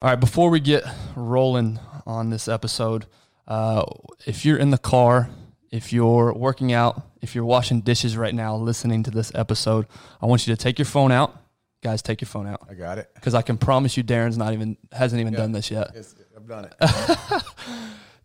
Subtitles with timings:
[0.00, 0.84] All right, before we get
[1.16, 3.06] rolling on this episode,
[3.48, 3.84] uh,
[4.26, 5.28] if you're in the car,
[5.72, 9.86] if you're working out, if you're washing dishes right now, listening to this episode,
[10.22, 11.36] I want you to take your phone out.
[11.82, 13.10] Guys, take your phone out I got it.
[13.14, 15.90] because I can promise you, Darren's not even hasn't even done this yet.
[15.94, 17.42] Yes, I've done it.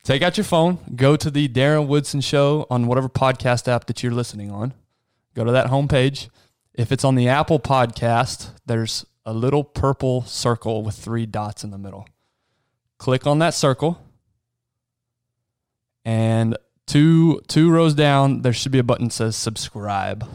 [0.03, 4.03] Take out your phone, go to the Darren Woodson Show on whatever podcast app that
[4.03, 4.73] you're listening on.
[5.33, 6.29] Go to that homepage.
[6.73, 11.71] If it's on the Apple podcast, there's a little purple circle with three dots in
[11.71, 12.07] the middle.
[12.97, 13.99] Click on that circle,
[16.05, 20.27] and two two rows down, there should be a button that says subscribe.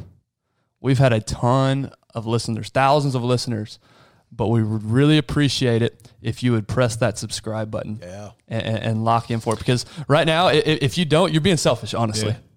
[0.81, 3.79] We've had a ton of listeners, thousands of listeners,
[4.31, 8.31] but we would really appreciate it if you would press that subscribe button Yeah.
[8.51, 9.59] And, and lock in for it.
[9.59, 11.95] Because right now, i- i- if you don't, you're being selfish.
[11.95, 12.35] Honestly,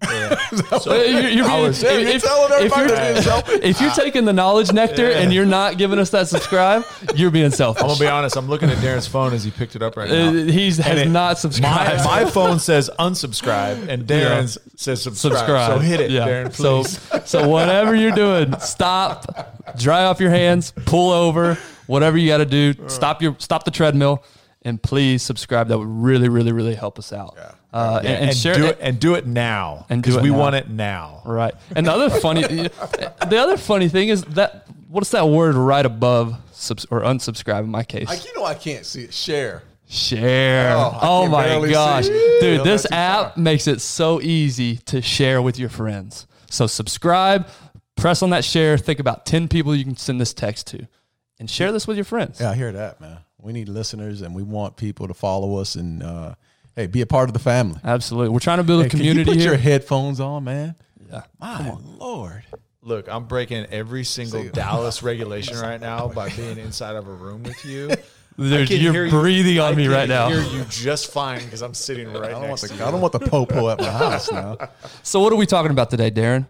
[0.80, 3.60] So you're, you're being, was- yeah, you're telling everybody you're, to be selfish.
[3.62, 7.50] if you're taking the knowledge nectar and you're not giving us that subscribe, you're being
[7.50, 7.82] selfish.
[7.82, 8.36] I'm gonna be honest.
[8.36, 10.44] I'm looking at Darren's phone as he picked it up right Uh, now.
[10.44, 12.04] he's has it- not subscribed.
[12.04, 15.32] my phone says unsubscribe, and Darren's says subscribe.
[15.36, 15.72] subscribe.
[15.72, 16.26] So hit it, Yeah.
[16.26, 16.52] Darren.
[16.54, 17.28] So, Please.
[17.30, 22.46] so whatever you're doing, stop, dry off your hands, pull over, whatever you got to
[22.46, 22.74] do.
[22.88, 24.24] Stop your stop the treadmill,
[24.64, 25.68] and please subscribe.
[25.68, 27.36] That would really, really, really help us out.
[27.72, 30.38] Uh, and, and and, share do it and do it now And because we now.
[30.38, 31.22] want it now.
[31.24, 31.54] Right.
[31.74, 36.36] And the other funny, the other funny thing is that what's that word right above
[36.52, 38.08] subs, or unsubscribe in my case?
[38.08, 39.14] Like, you know, I can't see it.
[39.14, 39.62] Share.
[39.88, 40.72] Share.
[40.76, 42.06] Oh, Oh, my gosh.
[42.08, 42.94] Dude, Yeah, this not too
[43.28, 46.26] app makes it so easy to share with your friends.
[46.50, 47.46] So subscribe,
[47.96, 50.86] press on that share, think about 10 people you can send this text to,
[51.38, 52.40] and share this with your friends.
[52.40, 53.18] Yeah, I hear that, man.
[53.42, 56.34] We need listeners, and we want people to follow us and uh,
[56.76, 57.80] hey, be a part of the family.
[57.82, 58.28] Absolutely.
[58.30, 59.48] We're trying to build a Hey, can you community put here.
[59.50, 60.74] your headphones on, man.
[61.10, 61.22] yeah.
[61.40, 62.44] My lord.
[62.84, 67.42] Look, I'm breaking every single Dallas regulation right now by being inside of a room
[67.42, 67.88] with you.
[68.38, 70.28] There's- you're hear you- breathing on I me can right now.
[70.30, 72.90] Hear you just fine because I'm sitting right I don't, want next the, to I
[72.90, 74.56] don't want the popo at my house now.
[75.02, 76.46] So, what are we talking about today, Darren?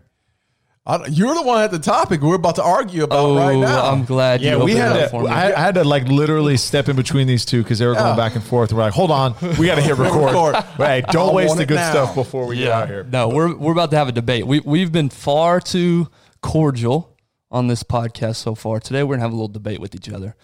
[0.84, 3.56] I don't- you're the one at the topic we're about to argue about Oh, right
[3.56, 3.86] now.
[3.92, 5.08] I'm glad you Yeah, we had it to.
[5.10, 5.28] for me.
[5.28, 8.02] I, I had to like literally step in between these two because they were Yeah.
[8.02, 8.72] going back and forth.
[8.72, 10.24] We're like, hold on, we got to hit record.
[10.24, 10.56] Record.
[10.78, 11.90] Hey, don't I waste the good now.
[11.92, 13.04] stuff before we get out here.
[13.04, 14.44] No, we're we're about to have a debate.
[14.44, 16.08] We we've been far too
[16.40, 17.16] cordial
[17.52, 18.80] on this podcast so far.
[18.80, 20.34] Today we're gonna have a little debate with each other,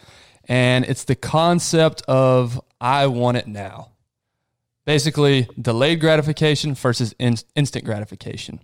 [0.44, 3.88] and it's the concept of I want it now.
[4.86, 8.60] Basically, delayed gratification versus in, instant gratification.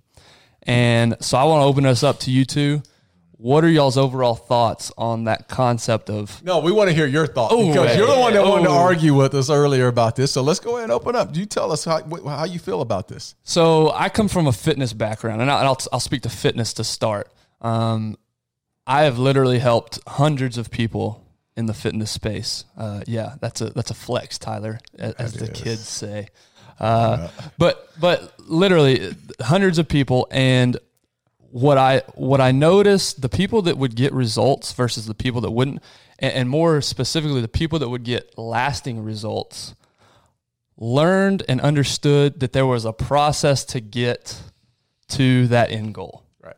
[0.66, 2.82] And so I want to open us up to you two.
[3.36, 7.26] What are y'all's overall thoughts on that concept of No, we want to hear your
[7.26, 10.32] thoughts Oh, because you're the one that wanted to argue with us earlier about this.
[10.32, 11.32] So let's go ahead and open up.
[11.32, 13.34] Do you tell us how how you feel about this.
[13.42, 17.30] So I come from a fitness background, and I'll, I'll speak to fitness to start.
[17.60, 18.16] Um,
[18.86, 21.26] I have literally helped hundreds of people
[21.56, 22.64] in the fitness space.
[22.78, 26.28] Uh, yeah, that's a that's a flex, Tyler, a- as the kids say.
[26.80, 30.76] Uh, but but literally hundreds of people, and
[31.50, 35.52] what I what I noticed the people that would get results versus the people that
[35.52, 35.80] wouldn't,
[36.18, 39.74] and, and more specifically the people that would get lasting results
[40.76, 44.42] learned and understood that there was a process to get
[45.06, 46.24] to that end goal.
[46.42, 46.56] Right.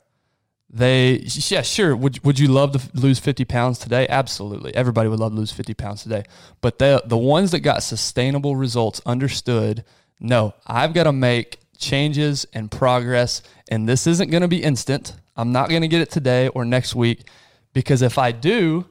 [0.71, 1.95] They, yeah, sure.
[1.95, 4.07] Would would you love to lose fifty pounds today?
[4.09, 4.75] Absolutely.
[4.75, 6.25] Everybody would love to lose fifty pounds today.
[6.63, 9.85] But the the ones that got sustainable results understood.
[10.21, 15.15] No, I've got to make changes and progress, and this isn't going to be instant.
[15.37, 17.29] I'm not going to get it today or next week
[17.73, 18.87] because if I do,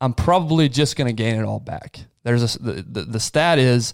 [0.00, 2.00] I'm probably just going to gain it all back.
[2.22, 3.92] There's a, the, the, the stat is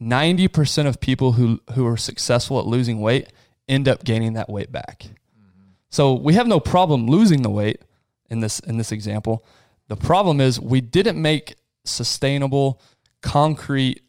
[0.00, 3.32] 90% of people who, who are successful at losing weight
[3.68, 5.00] end up gaining that weight back.
[5.00, 5.70] Mm-hmm.
[5.90, 7.82] So we have no problem losing the weight
[8.30, 9.44] in this, in this example.
[9.88, 12.80] The problem is we didn't make sustainable,
[13.22, 14.02] concrete,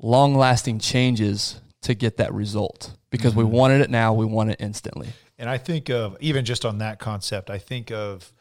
[0.00, 4.56] long lasting changes to get that result because we wanted it now, we want it
[4.60, 5.08] instantly.
[5.38, 8.32] And I think of even just on that concept, I think of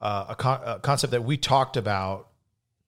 [0.00, 2.28] uh, a, con- a concept that we talked about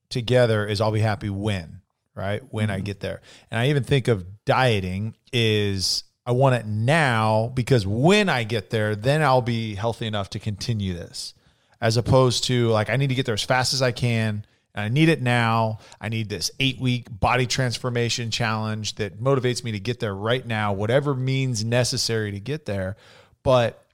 [0.08, 1.80] together is I'll be happy when,
[2.14, 2.43] right?
[2.50, 3.20] When I get there.
[3.50, 8.70] And I even think of dieting is I want it now because when I get
[8.70, 11.34] there, then I'll be healthy enough to continue this.
[11.81, 14.44] As opposed to like I need to get there as fast as I can
[14.78, 15.78] I need it now.
[16.00, 20.72] I need this 8-week body transformation challenge that motivates me to get there right now,
[20.72, 22.96] whatever means necessary to get there.
[23.42, 23.84] But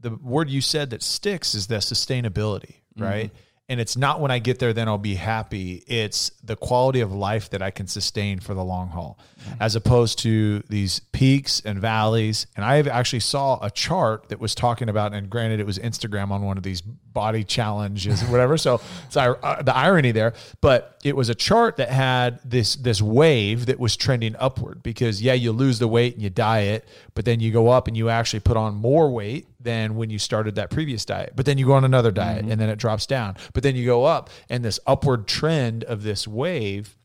[0.00, 3.02] the word you said that sticks is the sustainability, mm-hmm.
[3.02, 3.30] right?
[3.68, 5.84] And it's not when I get there, then I'll be happy.
[5.86, 9.18] It's the quality of life that I can sustain for the long haul,
[9.60, 12.46] as opposed to these peaks and valleys.
[12.56, 16.30] And I actually saw a chart that was talking about, and granted, it was Instagram
[16.30, 18.56] on one of these body challenges, whatever.
[18.56, 23.02] So it's uh, the irony there, but it was a chart that had this this
[23.02, 27.24] wave that was trending upward because yeah, you lose the weight and you diet, but
[27.24, 30.54] then you go up and you actually put on more weight than when you started
[30.54, 31.32] that previous diet.
[31.34, 33.36] But then you go on another diet and then it drops down.
[33.52, 36.97] But then you go up and this upward trend of this wave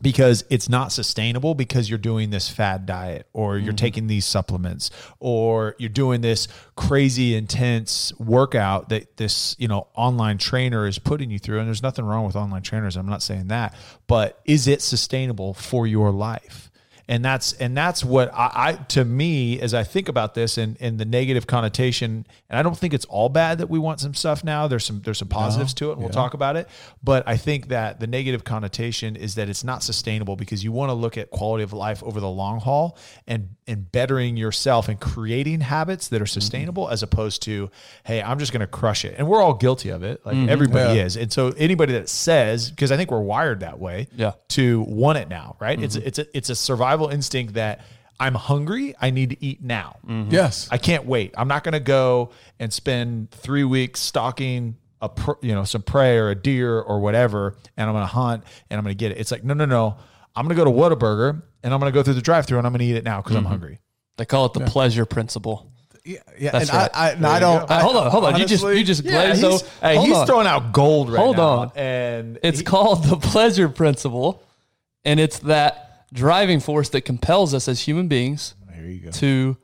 [0.00, 3.76] because it's not sustainable because you're doing this fad diet or you're mm-hmm.
[3.76, 6.46] taking these supplements or you're doing this
[6.76, 11.58] crazy intense workout that this you know online trainer is putting you through.
[11.58, 12.96] And there's nothing wrong with online trainers.
[12.96, 13.74] I'm not saying that.
[14.06, 16.70] But is it sustainable for your life
[17.08, 20.76] and that's and that's what I, I, to me as I think about this and
[20.78, 22.26] and the negative connotation.
[22.50, 24.68] And I don't think it's all bad that we want some stuff now.
[24.68, 25.92] There's some there's some positives no, to it.
[25.94, 26.68] And We'll talk about it,
[27.02, 30.90] but I think that the negative connotation is that it's not sustainable because you want
[30.90, 35.00] to look at quality of life over the long haul and and bettering yourself and
[35.00, 36.32] creating habits that are mm-hmm.
[36.32, 36.92] sustainable mm-hmm.
[36.92, 37.70] as opposed to
[38.04, 39.14] hey I'm just going to crush it.
[39.16, 40.26] And we're all guilty of it.
[40.26, 40.50] Like mm-hmm.
[40.50, 41.04] everybody yeah.
[41.04, 41.16] is.
[41.16, 44.32] And so anybody that says because I think we're wired that way yeah.
[44.48, 45.78] to want it now, right?
[45.78, 45.84] Mm-hmm.
[45.84, 47.80] It's it's a, it's a survival survival instinct that
[48.20, 48.94] I'm hungry.
[49.00, 49.96] I need to eat now.
[50.06, 50.32] Mm-hmm.
[50.32, 50.68] Yes.
[50.70, 51.34] I can't wait.
[51.36, 55.08] I'm not going to go and spend three weeks stalking a
[55.42, 58.78] you know some prey or a deer or whatever, and I'm going to hunt and
[58.78, 59.18] I'm going to get it.
[59.18, 59.96] It's like no, no, no.
[60.34, 62.66] I'm going to go to Whataburger and I'm going to go through the drive-through and
[62.66, 63.46] I'm going to eat it now because mm-hmm.
[63.46, 63.80] I'm hungry.
[64.16, 64.68] They call it the yeah.
[64.68, 65.70] pleasure principle.
[66.04, 66.90] Yeah, yeah, That's and right.
[66.94, 67.70] I, I, and I don't.
[67.70, 68.34] I, hold on, hold on.
[68.34, 70.26] Honestly, you just, you just yeah, glazed he's, hey, he's on.
[70.26, 71.48] throwing out gold right hold now.
[71.48, 74.42] on, and it's he, called the pleasure principle,
[75.04, 75.77] and it's that
[76.12, 78.54] driving force that compels us as human beings
[79.12, 79.56] to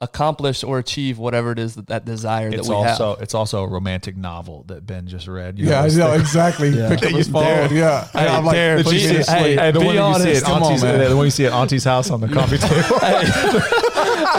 [0.00, 3.22] accomplish or achieve whatever it is that that desire it's that we also, have.
[3.22, 5.58] It's also a romantic novel that Ben just read.
[5.58, 6.68] You yeah, I know exactly.
[6.76, 6.88] yeah.
[6.88, 7.74] Pick up his phone.
[7.74, 10.26] Yeah, hey, I'm like, Darren, be, hey, hey, the one honest.
[10.26, 12.58] you see at Auntie's, on, the one you see at Auntie's house on the coffee
[12.58, 13.84] table.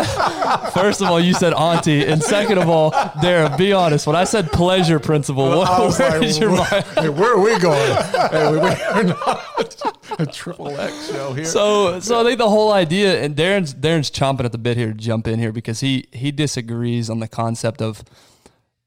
[0.73, 4.07] First of all, you said Auntie, and second of all, Darren, be honest.
[4.07, 6.85] When I said pleasure principle, what, where like, your mind?
[6.97, 7.95] Hey, where are we going?
[8.31, 11.45] hey, we, we're not a triple X show here.
[11.45, 14.87] So, so I think the whole idea, and Darren's Darren's chomping at the bit here
[14.87, 18.03] to jump in here because he he disagrees on the concept of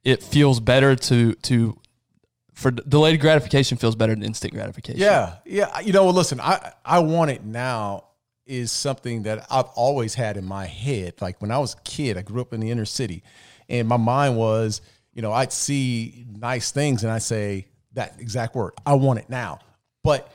[0.04, 1.78] it feels better to to
[2.52, 5.00] for delayed gratification feels better than instant gratification.
[5.00, 5.80] Yeah, yeah.
[5.80, 8.04] You know, listen, I I want it now
[8.52, 11.14] is something that I've always had in my head.
[11.22, 13.22] Like when I was a kid, I grew up in the inner city,
[13.66, 14.82] and my mind was,
[15.14, 18.74] you know, I'd see nice things and I say that exact word.
[18.84, 19.60] I want it now.
[20.04, 20.30] But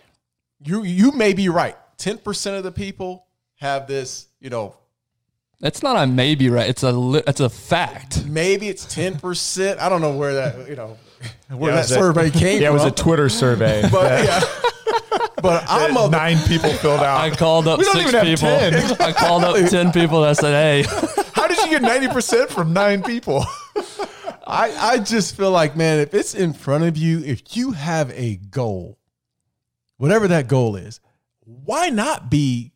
[0.65, 1.75] you you may be right.
[1.97, 3.27] Ten percent of the people
[3.57, 4.75] have this, you know.
[5.61, 6.67] It's not a maybe right.
[6.67, 8.25] It's a it's a fact.
[8.25, 9.79] Maybe it's ten percent.
[9.79, 10.97] I don't know where that you know
[11.49, 12.77] where yeah, that survey a, came yeah, from.
[12.77, 13.87] it was a Twitter survey.
[13.91, 14.41] but yeah.
[15.41, 17.19] But I'm a, nine people filled out.
[17.19, 18.49] I called up six people.
[18.99, 20.23] I called up ten people.
[20.23, 23.45] And I said, "Hey, how did you get ninety percent from nine people?"
[24.47, 28.11] I I just feel like, man, if it's in front of you, if you have
[28.11, 28.97] a goal,
[29.97, 30.99] whatever that goal is,
[31.43, 32.71] why not be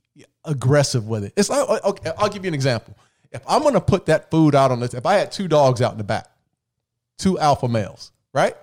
[0.46, 1.34] aggressive with it?
[1.36, 2.98] It's like, okay, I'll give you an example.
[3.32, 5.82] If I'm going to put that food out on this, if I had two dogs
[5.82, 6.28] out in the back,
[7.18, 8.56] two alpha males, right?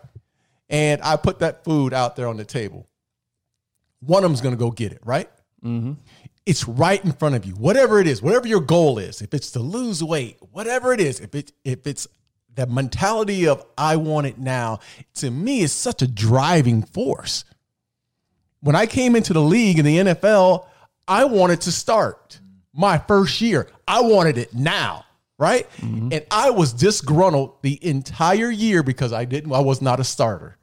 [0.69, 2.88] And I put that food out there on the table,
[4.01, 5.29] one of them's going to go get it, right?
[5.65, 5.95] Mm-hmm.
[6.47, 7.53] It's right in front of you.
[7.55, 11.21] Whatever it is, whatever your goal is, if it's to lose weight, whatever it is,
[11.21, 12.09] if it if it's
[12.55, 14.81] that mentality of I want it now,
[15.17, 17.45] to me is such a driving force
[18.61, 20.67] when I came into the league in the NFL,
[21.07, 22.41] I wanted to start
[22.73, 23.69] my first year.
[23.87, 25.05] I wanted it now,
[25.39, 25.69] right?
[25.77, 26.13] Mm-hmm.
[26.13, 30.57] And I was disgruntled the entire year because I didn't, I was not a starter.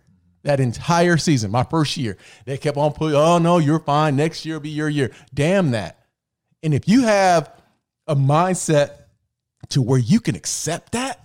[0.46, 4.16] That entire season, my first year, they kept on putting, oh no, you're fine.
[4.16, 5.12] Next year will be your year.
[5.34, 6.00] Damn that.
[6.64, 7.52] And if you have
[8.08, 8.92] a mindset
[9.70, 11.20] to where you can accept that,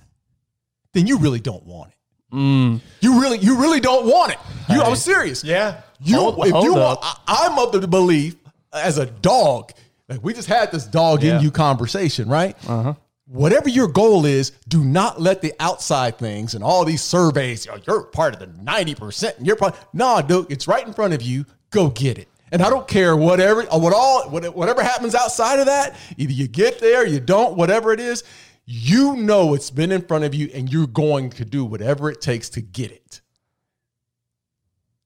[0.95, 2.35] then you really don't want it.
[2.35, 2.81] Mm.
[3.01, 4.39] You really, you really don't want it.
[4.69, 5.45] You, I'm serious.
[5.45, 5.83] Yeah.
[6.01, 7.01] You, hold, if hold you, up.
[7.03, 8.37] I, am of the belief
[8.73, 9.73] as a dog.
[10.09, 11.37] Like we just had this dog yeah.
[11.37, 12.57] in you conversation, right?
[12.69, 12.95] Uh-huh.
[13.31, 17.65] Whatever your goal is, do not let the outside things and all these surveys.
[17.65, 19.39] You know, you're part of the ninety percent.
[19.39, 19.77] and You're part.
[19.93, 21.47] No, dude, it's right in front of you.
[21.71, 22.27] Go get it.
[22.51, 25.97] And I don't care whatever, uh, what all, whatever happens outside of that.
[26.17, 28.25] Either you get there, you don't, whatever it is.
[28.67, 32.21] You know it's been in front of you, and you're going to do whatever it
[32.21, 33.21] takes to get it.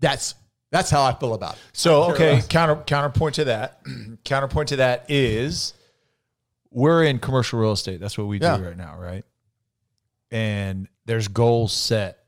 [0.00, 0.34] That's
[0.70, 1.60] that's how I feel about it.
[1.72, 3.80] So okay, counter counterpoint to that.
[4.24, 5.74] counterpoint to that is
[6.74, 8.00] we're in commercial real estate.
[8.00, 9.24] That's what we do right now, right?
[10.30, 12.18] And there's goals set.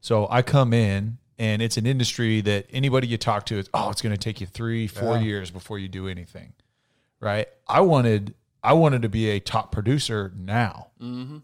[0.00, 3.90] So I come in and it's an industry that anybody you talk to is, oh,
[3.90, 5.22] it's going to take you three, four yeah.
[5.22, 6.52] years before you do anything,
[7.20, 7.48] right?
[7.66, 10.88] I wanted, I wanted to be a top producer now.
[11.02, 11.38] Mm-hmm.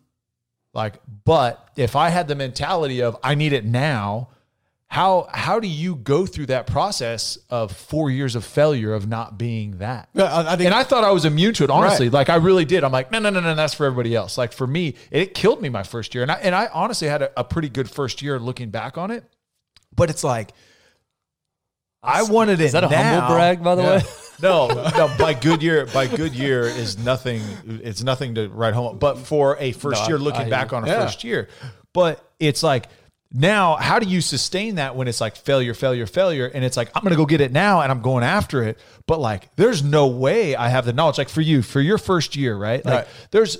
[0.72, 4.28] Like, but if I had the mentality of I need it now,
[4.92, 9.38] how how do you go through that process of four years of failure of not
[9.38, 10.10] being that?
[10.14, 12.08] I- I think- and I thought I was immune to it, honestly.
[12.08, 12.12] Right.
[12.12, 12.84] Like I really did.
[12.84, 14.36] I'm like, no, no, no, no, that's for everybody else.
[14.36, 16.20] Like for me, it killed me my first year.
[16.20, 19.10] And I and I honestly had a, a pretty good first year looking back on
[19.10, 19.24] it.
[19.96, 20.52] But it's like
[22.02, 22.64] I wanted it.
[22.64, 23.20] Is that a now.
[23.20, 24.02] humble brag, by the way?
[24.42, 25.14] No, no.
[25.18, 27.40] By good year, by good year is nothing.
[27.64, 28.98] It's nothing to write home.
[28.98, 31.00] But for a first No, year, I- looking I- back on a yeah.
[31.04, 31.48] first year,
[31.92, 32.88] but it's like
[33.32, 36.90] now, how do you sustain that when it's like failure, failure, failure, and it's like
[36.94, 40.06] I'm gonna go get it now and I'm going after it, but like there's no
[40.06, 41.18] way I have the knowledge.
[41.18, 42.84] Like for you, for your first year, right?
[42.84, 43.06] Like Right.
[43.30, 43.58] there's,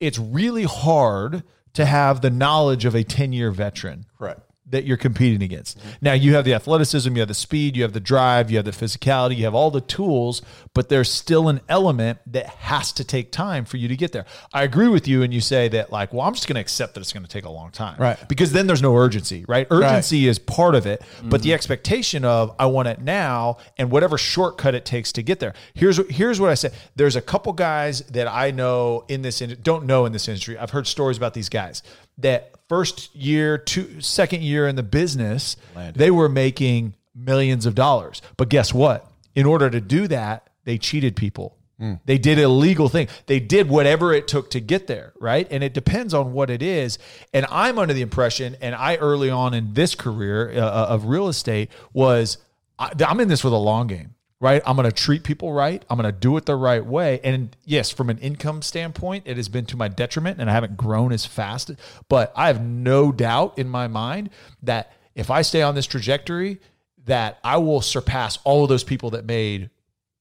[0.00, 1.42] it's really hard
[1.74, 4.40] to have the knowledge of a 10 year veteran Correct.
[4.70, 5.78] That you're competing against.
[5.78, 5.90] Mm-hmm.
[6.00, 8.64] Now you have the athleticism, you have the speed, you have the drive, you have
[8.64, 10.42] the physicality, you have all the tools,
[10.74, 14.24] but there's still an element that has to take time for you to get there.
[14.52, 16.94] I agree with you and you say that like, well, I'm just going to accept
[16.94, 17.98] that it's going to take a long time.
[17.98, 18.16] Right.
[18.28, 19.66] Because then there's no urgency, right?
[19.70, 21.54] Urgency is part of it, but the mm-hmm.
[21.54, 25.54] expectation of I want it now and whatever shortcut it takes to get there.
[25.74, 26.72] Here's what here's what I said.
[26.96, 30.58] There's a couple guys that I know in this in, don't know in this industry.
[30.58, 31.82] I've heard stories about these guys
[32.22, 35.56] that first year, two second year in the business,
[35.94, 38.22] they were making millions of dollars.
[38.36, 39.06] But guess what?
[39.34, 41.56] In order to do that, they cheated people.
[42.04, 43.08] They did a legal thing.
[43.24, 45.48] They did whatever it took to get there, right?
[45.50, 46.98] And it depends on what it is.
[47.32, 51.28] And I'm under the impression, and I early on in this career uh, of real
[51.28, 52.36] estate was
[52.78, 54.62] I, I'm in this for the long game, right?
[54.64, 55.84] I'm going to treat people right.
[55.90, 57.20] I'm going to do it the right way.
[57.22, 60.76] And yes, from an income standpoint, it has been to my detriment, and I haven't
[60.76, 61.70] grown as fast.
[62.08, 64.30] But I have no doubt in my mind
[64.62, 66.58] that if I stay on this trajectory,
[67.04, 69.70] that I will surpass all of those people that made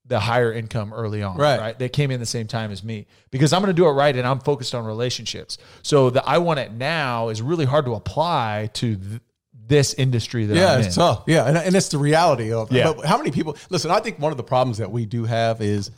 [0.06, 1.60] the higher income early on, Right.
[1.60, 1.78] right?
[1.80, 4.16] They came in the same time as me because I'm going to do it right
[4.16, 5.60] and I'm focused on relationships.
[5.84, 9.22] So the I want it now is really hard to apply to th-
[9.70, 10.94] this industry that Yeah, I'm it's in.
[11.02, 11.24] tough.
[11.28, 12.70] Yeah, and, and it's the reality of.
[12.72, 12.92] Yeah.
[12.94, 13.90] But how many people listen?
[13.92, 15.92] I think one of the problems that we do have is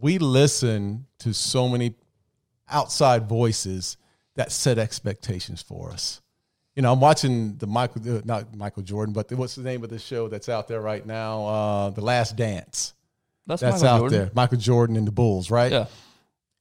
[0.00, 1.94] we listen to so many
[2.68, 3.96] outside voices
[4.34, 6.20] that set expectations for us.
[6.76, 9.84] You know, I'm watching the Michael, uh, not Michael Jordan, but the, what's the name
[9.84, 11.44] of the show that's out there right now?
[11.46, 12.94] Uh, the Last Dance.
[13.46, 14.18] That's, That's out Jordan.
[14.18, 14.30] there.
[14.34, 15.72] Michael Jordan and the Bulls, right?
[15.72, 15.86] Yeah.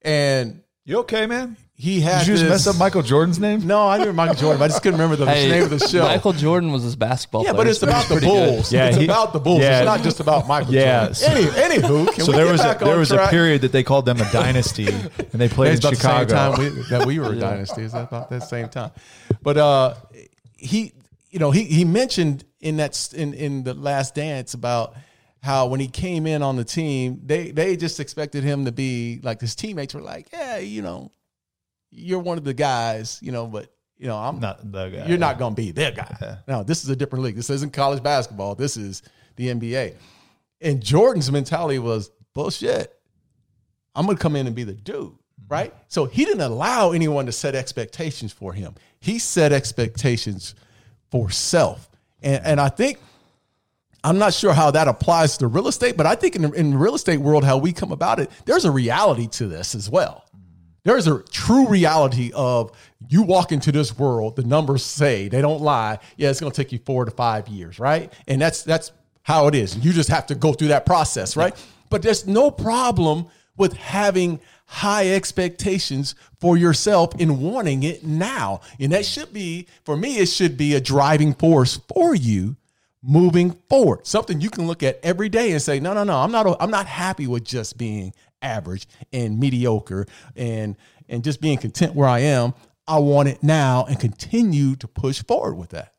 [0.01, 1.55] And You okay, man?
[1.81, 3.65] He had Did you just this- mess up Michael Jordan's name?
[3.65, 4.59] No, I knew Michael Jordan.
[4.59, 6.03] But I just couldn't remember the Hey, name of the show.
[6.03, 7.63] Michael Jordan was his basketball Yeah, player.
[7.63, 8.49] but it's about the pretty good.
[8.55, 8.73] Bulls.
[8.73, 9.61] Yeah, it's he- about the Bulls.
[9.61, 9.79] yeah.
[9.79, 11.05] It's not just about Michael Yeah.
[11.13, 11.23] Jordan.
[11.31, 11.45] Any,
[11.81, 13.71] anywho, can So we there get was a, back there on was a period that
[13.71, 16.25] they called them a dynasty, and they played in about Chicago.
[16.25, 17.83] the same time we, that we were a dynasty.
[17.83, 18.91] Is that about that same time?
[19.41, 19.93] But uh,
[20.57, 20.91] he,
[21.31, 24.95] you know, he he mentioned in that in in the Last Dance about
[25.41, 29.21] how when he came in on the team, they they just expected him to be
[29.23, 31.11] like his teammates were like, yeah, you know,
[31.91, 35.05] you're one of the guys, you know, but you know, I'm Not the guy.
[35.07, 36.37] you're not to be their guy.
[36.47, 37.35] No, this is a different league.
[37.35, 38.55] This isn't college basketball.
[38.55, 39.01] This is
[39.35, 39.95] the NBA.
[40.61, 42.97] And Jordan's mentality was bullshit.
[43.93, 45.43] I'm to come in and be the dude, mm-hmm.
[45.49, 45.73] right?
[45.89, 48.75] So he didn't allow anyone to set expectations for him.
[49.01, 50.55] He set expectations
[51.11, 51.89] for self.
[52.21, 52.99] And, and I think,
[54.01, 56.95] I'm not sure how that applies to real estate, but I think in in real
[56.95, 60.23] estate world, how we come about it, there's a reality to this as well.
[60.83, 62.71] There's a true reality of
[63.07, 65.99] you walk into this world, the numbers say, they don't lie.
[66.17, 68.11] Yeah, it's going to take you four to five years, right?
[68.27, 68.91] And that's that's
[69.23, 69.77] how it is.
[69.77, 71.55] You just have to go through that process, right?
[71.89, 78.61] But there's no problem with having high expectations for yourself and wanting it now.
[78.79, 82.55] And that should be, for me, it should be a driving force for you
[83.01, 84.05] moving forward.
[84.05, 86.71] Something you can look at every day and say, no, no, no, I'm not I'm
[86.71, 90.05] not happy with just being average and mediocre
[90.35, 90.75] and
[91.07, 92.53] and just being content where I am.
[92.87, 95.93] I want it now and continue to push forward with that.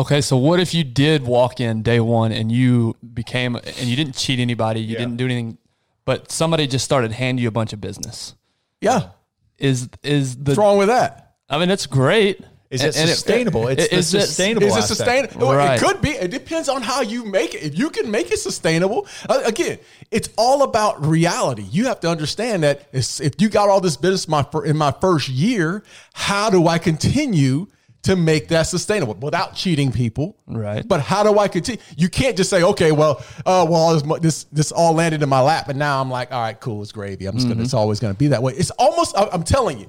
[0.00, 3.94] Okay, so what if you did walk in day one and you became and you
[3.94, 5.58] didn't cheat anybody, you didn't do anything,
[6.06, 8.34] but somebody just started handing you a bunch of business?
[8.80, 9.10] Yeah.
[9.58, 11.34] Is is the What's wrong with that?
[11.48, 12.40] I mean, it's great.
[12.72, 13.68] Is it sustainable?
[13.68, 15.52] It's is it- sustainable Is it sustainable?
[15.52, 15.76] Right.
[15.76, 16.10] It could be.
[16.10, 17.62] It depends on how you make it.
[17.62, 19.78] If you can make it sustainable, uh, again,
[20.10, 21.64] it's all about reality.
[21.70, 25.28] You have to understand that if you got all this business my in my first
[25.28, 25.82] year,
[26.14, 27.66] how do I continue
[28.02, 30.36] to make that sustainable without cheating people?
[30.46, 30.86] Right.
[30.86, 31.80] But how do I continue?
[31.96, 35.40] You can't just say, okay, well, uh, well, this, this this all landed in my
[35.40, 37.26] lap, and now I'm like, all right, cool, it's gravy.
[37.26, 37.62] I'm just gonna.
[37.62, 38.54] It's always gonna be that way.
[38.54, 39.14] It's almost.
[39.16, 39.86] I'm telling you,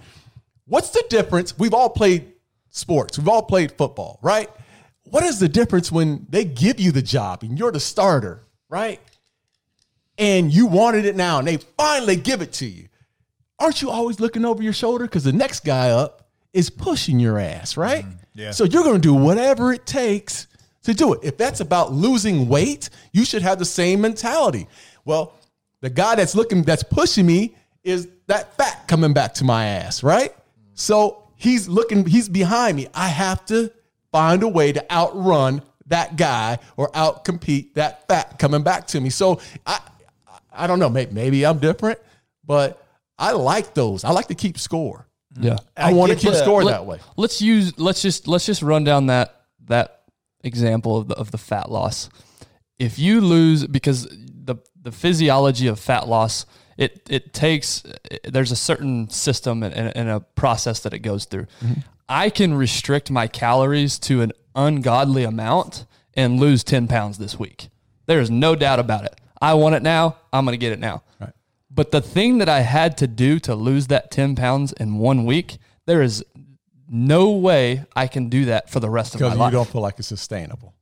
[0.66, 1.58] what's the difference?
[1.58, 2.33] We've all played
[2.74, 3.18] sports.
[3.18, 4.50] We've all played football, right?
[5.06, 9.00] What is the difference when they give you the job and you're the starter, right?
[10.18, 12.88] And you wanted it now, and they finally give it to you.
[13.60, 15.06] aren't you always looking over your shoulder?
[15.06, 18.04] Because the next guy up is pushing your ass, right?
[18.04, 18.18] Mm-hmm.
[18.34, 18.52] yeah.
[18.52, 20.48] So you're going to do whatever it takes
[20.84, 21.22] to do it.
[21.24, 24.68] If that's about losing weight, you should have the same mentality.
[25.06, 25.34] Well,
[25.82, 30.04] the guy that's looking, that's pushing me is that fat coming back to my ass,
[30.04, 30.34] right?
[30.74, 32.88] So he's looking, he's behind me.
[32.94, 33.72] I have to
[34.12, 39.10] find a way to outrun that guy or outcompete that fat coming back to me.
[39.10, 39.80] So I,
[40.52, 42.00] I don't know, maybe, maybe I'm different,
[42.46, 42.84] but
[43.18, 44.04] I like those.
[44.04, 45.08] I like to keep score.
[45.40, 45.58] Yeah.
[45.76, 47.00] I, want to keep the- score Let- that way.
[47.18, 50.04] Let's use let's just let's just run down that that
[50.44, 52.10] example of the, of the fat loss.
[52.78, 56.46] If you lose because the the physiology of fat loss
[56.78, 57.84] it it takes
[58.24, 61.48] there's a certain system and, and, and a process that it goes through.
[61.62, 61.82] Mm-hmm.
[62.10, 67.70] I can restrict my calories to an ungodly amount and lose 10 pounds this week.
[68.06, 69.20] There is no doubt about it.
[69.42, 70.18] I want it now.
[70.32, 71.04] I'm going to get it now.
[71.76, 75.26] But the thing that I had to do to lose that 10 pounds in one
[75.26, 76.24] week, there is
[76.88, 79.38] no way I can do that for the rest of my life.
[79.38, 80.76] Because you don't feel like it's sustainable.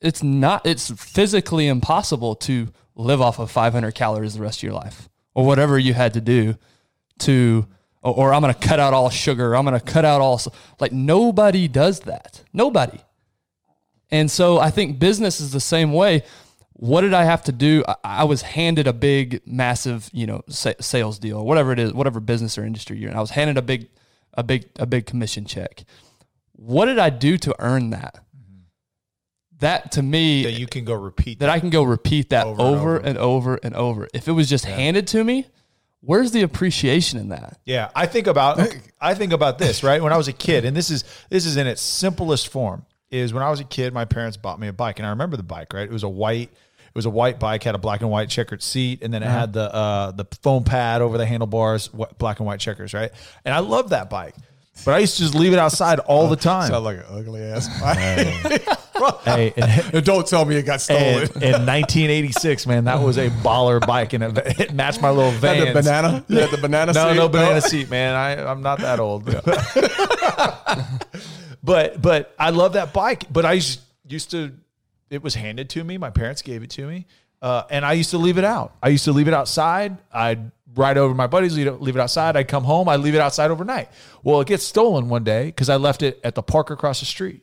[0.00, 4.72] It's not, it's physically impossible to live off of 500 calories the rest of your
[4.72, 6.56] life or whatever you had to do
[7.20, 7.66] to,
[8.02, 9.54] or, or I'm going to cut out all sugar.
[9.54, 10.40] I'm going to cut out all,
[10.80, 12.42] like nobody does that.
[12.52, 12.98] Nobody.
[14.10, 16.22] And so I think business is the same way.
[16.74, 17.84] What did I have to do?
[17.86, 21.92] I, I was handed a big, massive, you know, sa- sales deal, whatever it is,
[21.92, 23.16] whatever business or industry you're in.
[23.16, 23.88] I was handed a big,
[24.34, 25.84] a big, a big commission check.
[26.52, 28.23] What did I do to earn that?
[29.60, 32.62] That to me, that you can go repeat that I can go repeat that Over
[32.62, 34.08] over, and and over and over.
[34.12, 35.46] If it was just handed to me,
[36.00, 37.58] where's the appreciation in that?
[37.64, 38.60] Yeah, I think about
[39.00, 41.56] I think about this right when I was a kid, and this is this is
[41.56, 42.84] in its simplest form.
[43.10, 45.36] Is when I was a kid, my parents bought me a bike, and I remember
[45.36, 45.72] the bike.
[45.72, 48.28] Right, it was a white, it was a white bike, had a black and white
[48.28, 52.40] checkered seat, and then it had the uh, the foam pad over the handlebars, black
[52.40, 52.92] and white checkers.
[52.92, 53.12] Right,
[53.44, 54.34] and I loved that bike,
[54.84, 56.68] but I used to just leave it outside all the time.
[56.68, 57.98] Sound like an ugly ass bike.
[59.24, 59.52] hey,
[59.92, 61.22] and- don't tell me it got stolen.
[61.34, 65.30] and in 1986, man, that was a baller bike, and it, it matched my little
[65.32, 65.64] van.
[65.66, 66.10] the banana?
[66.28, 67.16] Had the banana No, seat?
[67.16, 68.14] no banana seat, man.
[68.14, 69.24] I, I'm not that old.
[71.62, 73.24] but but I love that bike.
[73.32, 74.52] But I used, used to,
[75.10, 75.98] it was handed to me.
[75.98, 77.06] My parents gave it to me,
[77.42, 78.74] uh, and I used to leave it out.
[78.82, 79.96] I used to leave it outside.
[80.12, 82.36] I'd ride over my buddies, leave it, outside.
[82.36, 82.88] I'd come home.
[82.88, 83.88] I'd leave it outside overnight.
[84.22, 87.06] Well, it gets stolen one day because I left it at the park across the
[87.06, 87.42] street.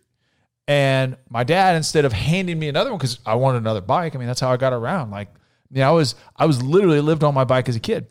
[0.67, 4.15] And my dad, instead of handing me another one, because I wanted another bike.
[4.15, 5.11] I mean, that's how I got around.
[5.11, 5.29] Like,
[5.69, 8.07] you know, I was I was literally lived on my bike as a kid.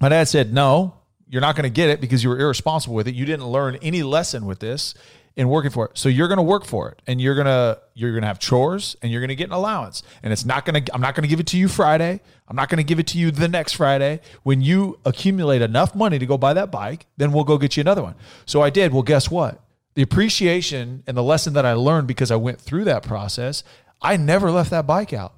[0.00, 0.94] My dad said, No,
[1.28, 3.14] you're not going to get it because you were irresponsible with it.
[3.14, 4.94] You didn't learn any lesson with this
[5.36, 5.92] in working for it.
[5.94, 8.38] So you're going to work for it and you're going to you're going to have
[8.38, 10.02] chores and you're going to get an allowance.
[10.22, 12.20] And it's not going to I'm not going to give it to you Friday.
[12.48, 14.20] I'm not going to give it to you the next Friday.
[14.42, 17.80] When you accumulate enough money to go buy that bike, then we'll go get you
[17.80, 18.14] another one.
[18.46, 18.92] So I did.
[18.92, 19.60] Well, guess what?
[19.94, 23.62] The appreciation and the lesson that I learned because I went through that process,
[24.00, 25.34] I never left that bike out.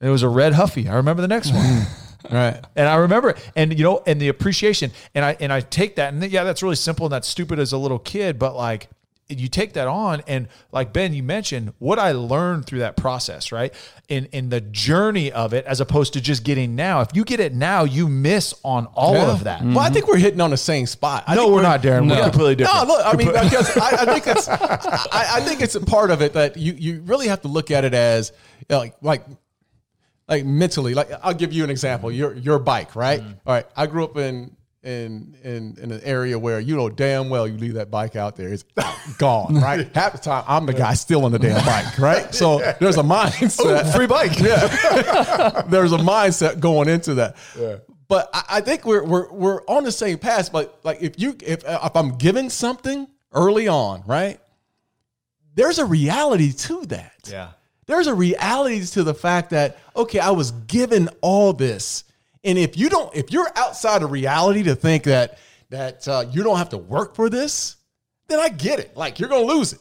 [0.00, 0.88] It was a red Huffy.
[0.88, 1.86] I remember the next one.
[2.30, 2.62] Right.
[2.76, 6.12] And I remember, and you know, and the appreciation, and I and I take that,
[6.12, 8.88] and yeah, that's really simple and that's stupid as a little kid, but like
[9.38, 13.52] you take that on, and like Ben, you mentioned what I learned through that process,
[13.52, 13.72] right?
[14.08, 17.02] In in the journey of it, as opposed to just getting now.
[17.02, 19.62] If you get it now, you miss on all of that.
[19.62, 21.24] Well, I think we're hitting on the same spot.
[21.26, 22.08] I No, think we're not, Darren.
[22.10, 22.88] We're completely different.
[22.88, 26.10] No, look, I mean, because I, I think it's, I, I think it's a part
[26.10, 28.94] of it that you you really have to look at it as you know, like
[29.02, 29.24] like
[30.28, 30.94] like mentally.
[30.94, 32.10] Like I'll give you an example.
[32.10, 33.20] Your your bike, right?
[33.20, 33.32] Mm-hmm.
[33.46, 33.66] All right.
[33.76, 34.56] I grew up in.
[34.82, 38.34] In, in in an area where you know damn well you leave that bike out
[38.36, 38.64] there, it's
[39.18, 39.86] gone, right?
[39.94, 42.34] Half the time I'm the guy still on the damn bike, right?
[42.34, 43.94] So there's a mindset.
[43.94, 44.38] Free bike.
[44.38, 45.62] Yeah.
[45.68, 47.36] there's a mindset going into that.
[47.58, 47.76] Yeah.
[48.08, 50.50] But I, I think we're we're we're on the same path.
[50.50, 54.40] But like if you if uh, if I'm given something early on, right?
[55.54, 57.28] There's a reality to that.
[57.30, 57.50] Yeah.
[57.86, 62.04] There's a reality to the fact that okay, I was given all this,
[62.44, 65.38] and if you don't, if you're outside of reality to think that
[65.70, 67.76] that uh, you don't have to work for this,
[68.28, 68.96] then I get it.
[68.96, 69.80] Like you're gonna lose it.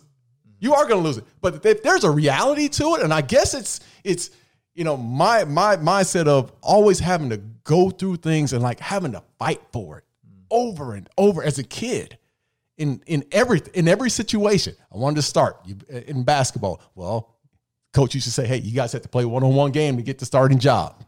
[0.60, 1.26] You are gonna lose it.
[1.41, 4.32] But if there's a reality to it, and I guess it's it's
[4.74, 9.13] you know my my mindset of always having to go through things and like having
[9.13, 10.04] to fight for it
[10.52, 12.17] over and over as a kid
[12.78, 14.76] in in every in every situation.
[14.93, 16.82] I wanted to start you, in basketball.
[16.95, 17.36] Well,
[17.93, 20.04] coach used to say, "Hey, you guys have to play one on one game to
[20.04, 21.06] get the starting job."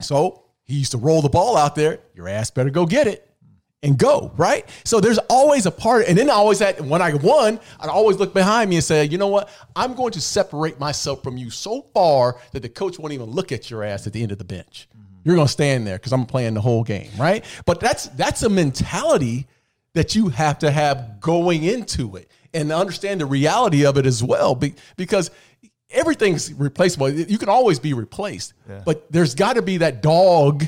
[0.00, 1.98] So he used to roll the ball out there.
[2.14, 3.26] Your ass better go get it
[3.82, 4.68] and go right.
[4.84, 8.16] So there's always a part, and then I always had when I won, I'd always
[8.18, 9.48] look behind me and say, "You know what?
[9.74, 13.52] I'm going to separate myself from you so far that the coach won't even look
[13.52, 14.88] at your ass at the end of the bench."
[15.24, 17.44] You're going to stand there because I'm playing the whole game, right?
[17.66, 19.46] But that's that's a mentality
[19.94, 24.22] that you have to have going into it and understand the reality of it as
[24.22, 25.30] well, be, because
[25.90, 27.08] everything's replaceable.
[27.10, 30.64] You can always be replaced, but there's got to be that dog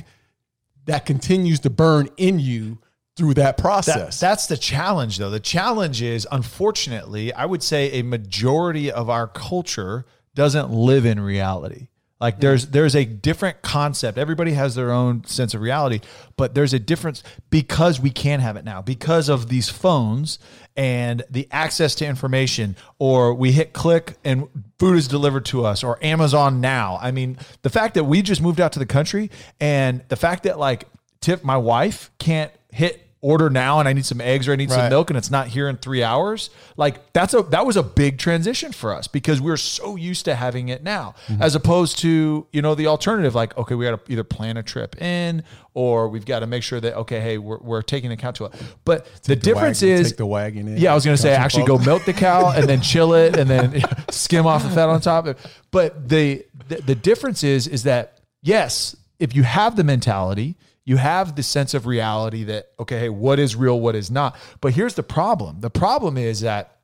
[0.87, 2.79] that continues to burn in you
[3.17, 4.19] through that That- process.
[4.19, 5.31] that's the challenge, though.
[5.31, 11.21] The challenge is, unfortunately, I would say a majority of our culture doesn't live in
[11.21, 11.89] reality.
[12.21, 14.17] Like there's there's a different concept.
[14.17, 16.01] Everybody has their own sense of reality,
[16.37, 20.39] but there's a difference because we can have it now because of these phones
[20.77, 22.77] and the access to information.
[22.99, 26.99] Or we hit click and food is delivered to us, or Amazon now.
[27.01, 29.31] I mean, the fact that we just moved out to the country
[29.61, 30.89] and the fact that like
[31.21, 34.69] Tip, my wife, can't hit order now and I need some eggs or I need
[34.71, 36.51] some milk and it's not here in three hours.
[36.77, 40.35] Like that's a that was a big transition for us because we're so used to
[40.35, 41.41] having it now, Mm-hmm.
[41.41, 43.35] as opposed to you know the alternative.
[43.35, 46.63] Like okay, we got to either plan a trip in or we've got to make
[46.65, 48.55] sure that okay, hey, we're, we're taking account to it.
[48.85, 50.77] But the difference wagon- is take the wagon in.
[50.79, 53.49] Yeah, I was to say actually go milk the cow and then chill it and
[53.49, 53.81] then
[54.11, 55.27] skim off the fat on top.
[55.71, 60.97] But the, the the difference is is that yes, if you have the mentality, you
[60.97, 64.37] have the sense of reality that okay, hey, what is real, what is not.
[64.61, 65.61] But here's the problem.
[65.61, 66.79] The problem is that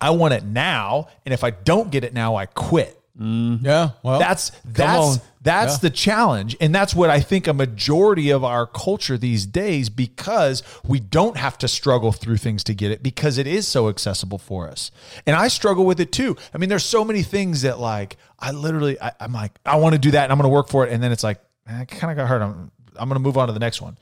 [0.00, 2.96] I want it now, and if I don't get it now, I quit.
[3.20, 3.66] Mm-hmm.
[3.66, 5.18] yeah, well, That's that's on.
[5.42, 5.78] that's Yeah.
[5.82, 10.62] the challenge, and that's what I think a majority of our culture these days because
[10.86, 14.38] we don't have to struggle through things to get it because it is so accessible
[14.38, 14.90] for us.
[15.26, 16.36] And I struggle with it too.
[16.54, 19.94] I mean, there's so many things that like I literally I, I'm like I want
[19.94, 21.80] to do that and I'm going to work for it, and then it's like eh,
[21.80, 22.40] I kind of got hurt.
[22.40, 23.98] I'm I'm going to move on to the next one,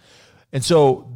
[0.53, 1.11] and so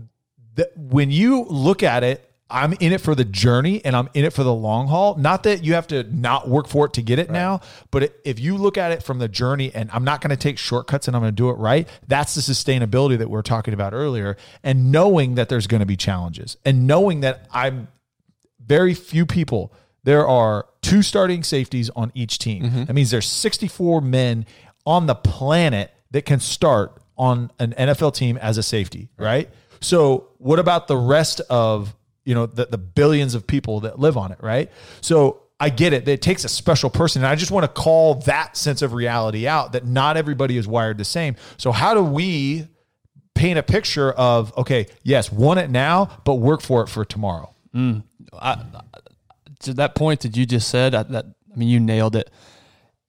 [0.57, 2.29] th- when you look at it.
[2.55, 5.17] I'm in it for the journey and I'm in it for the long haul.
[5.17, 8.39] Not that you have to not work for it to get it now, but if
[8.39, 11.17] you look at it from the journey and I'm not going to take shortcuts and
[11.17, 14.37] I'm going to do it right, that's the sustainability that we are talking about earlier.
[14.63, 17.89] And knowing that there's going to be challenges and knowing that I'm
[18.67, 19.73] very few people.
[20.05, 22.65] There are two starting safeties on each team.
[22.65, 22.85] Mm-hmm.
[22.85, 24.47] That means there's 64 men
[24.85, 29.49] on the planet that can start on an NFL team as a safety, right?
[29.81, 34.17] So, what about the rest of, you know, the, the billions of people that live
[34.17, 34.73] on it, right?
[35.01, 36.09] So, I get it.
[36.09, 37.23] It takes a special person.
[37.23, 40.67] And I just want to call that sense of reality out that not everybody is
[40.67, 41.37] wired the same.
[41.59, 42.67] So, how do we
[43.37, 47.55] paint a picture of, okay, yes, want it now, but work for it for tomorrow?
[47.73, 48.03] Mm.
[49.61, 52.31] to that point that you just said, I, that I mean, you nailed it.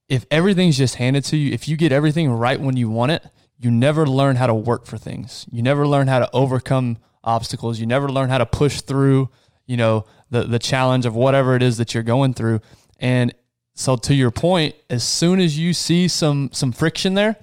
[0.08, 3.26] If everything's just handed to you, if you get everything right when you want it,
[3.63, 5.45] you never learn how to work for things.
[5.52, 7.80] You never learn how to overcome obstacles.
[7.80, 9.30] You never learn how to push through,
[9.65, 12.62] you know, the the challenge of whatever it is that you're going through.
[12.99, 13.34] And
[13.76, 17.38] so, to your point, as soon as you see some some friction there,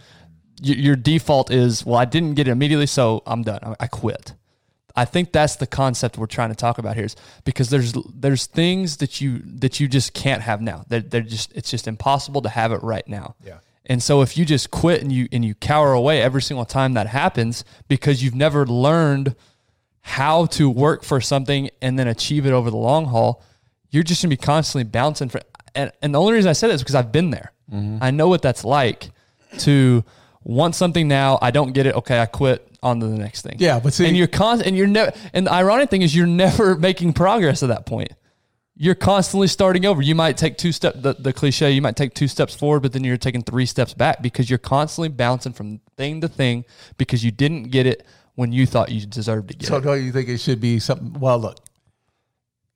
[0.60, 3.76] your, your default is, well, I didn't get it immediately, so I'm done.
[3.80, 4.34] I, quit.
[4.94, 8.46] I think that's the concept we're trying to talk about here is because there's there's
[8.46, 10.84] things that you that you just can't have now.
[10.88, 13.34] They're, they're just it's just impossible to have it right now.
[13.44, 13.58] Yeah.
[13.86, 16.94] And so if you just quit and you and you cower away every single time
[16.94, 19.34] that happens because you've never learned
[20.02, 23.42] how to work for something and then achieve it over the long haul,
[23.90, 25.40] you're just gonna be constantly bouncing for
[25.74, 27.52] and, and the only reason I say that is because I've been there.
[27.72, 27.98] Mm-hmm.
[28.02, 29.10] I know what that's like
[29.58, 30.04] to
[30.42, 33.56] want something now, I don't get it, okay, I quit on to the next thing.
[33.58, 36.26] Yeah, but see- and you're con and you're never and the ironic thing is you're
[36.26, 38.12] never making progress at that point.
[38.82, 40.00] You're constantly starting over.
[40.00, 42.94] You might take two steps the, the cliche, you might take two steps forward, but
[42.94, 46.64] then you're taking three steps back because you're constantly bouncing from thing to thing
[46.96, 49.82] because you didn't get it when you thought you deserved to get So it.
[49.82, 51.12] do you think it should be something?
[51.20, 51.58] Well, look,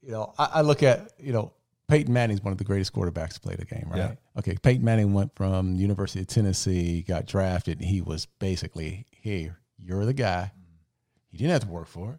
[0.03, 1.55] you know, I, I look at you know
[1.89, 3.97] Peyton Manning's one of the greatest quarterbacks to play the game, right?
[3.97, 4.15] Yeah.
[4.39, 9.59] Okay, Peyton Manning went from University of Tennessee, got drafted, and he was basically here.
[9.79, 10.53] You're the guy.
[11.31, 12.19] He didn't have to work for it.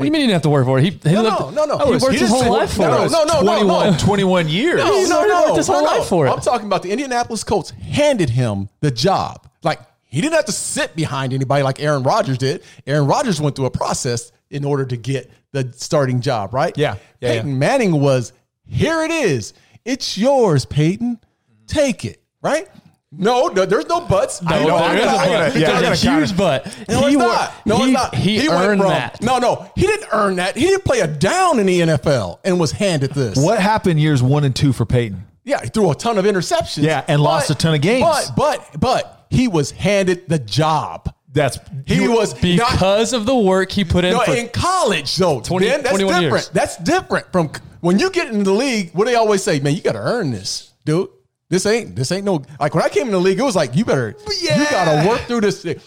[0.00, 0.84] What do you mean you didn't have to work for it?
[0.84, 1.78] He, he No, lived, no, no, no.
[1.78, 3.12] He He worked was- his whole life for no, it.
[3.12, 3.98] no, no, no, 21, no.
[3.98, 4.76] 21 years.
[4.78, 6.04] No, He's no, already no, worked his whole no, life no.
[6.04, 6.30] for it.
[6.30, 9.46] I'm talking about the Indianapolis Colts handed him the job.
[9.62, 12.62] Like he didn't have to sit behind anybody like Aaron Rodgers did.
[12.86, 16.76] Aaron Rodgers went through a process in order to get the starting job, right?
[16.78, 18.32] Yeah, yeah, Peyton Manning was
[18.66, 19.02] here.
[19.02, 19.52] It is.
[19.84, 21.18] It's yours, Peyton.
[21.66, 22.22] Take it.
[22.42, 22.68] Right?
[23.12, 24.40] No, no there's no buts.
[24.46, 25.30] I No, know, there I is a gotta- I but.
[25.48, 26.66] gotta- yeah, I I gotta a counter- huge but.
[26.88, 27.66] no, he it's not.
[27.66, 28.14] No, he, it's not.
[28.14, 29.20] He, went earned from- that.
[29.22, 30.56] No, no, he didn't earn that.
[30.56, 33.36] He didn't play a down in the NFL and was handed this.
[33.36, 35.26] What happened years one and two for Peyton?
[35.42, 36.84] Yeah, he threw a ton of interceptions.
[36.84, 38.02] Yeah, and lost a ton of games.
[38.04, 41.12] But but but he was handed the job.
[41.32, 45.16] That's He was not, because of the work he put in no, for in college
[45.16, 45.40] though.
[45.40, 46.32] 20 man, that's 21 different.
[46.44, 46.48] years.
[46.50, 48.90] That's different from when you get into the league.
[48.92, 49.74] What do they always say, man?
[49.74, 51.08] You got to earn this, dude.
[51.50, 53.74] This ain't this ain't no like when I came in the league, it was like
[53.76, 55.62] you better you gotta work through this.
[55.62, 55.80] thing.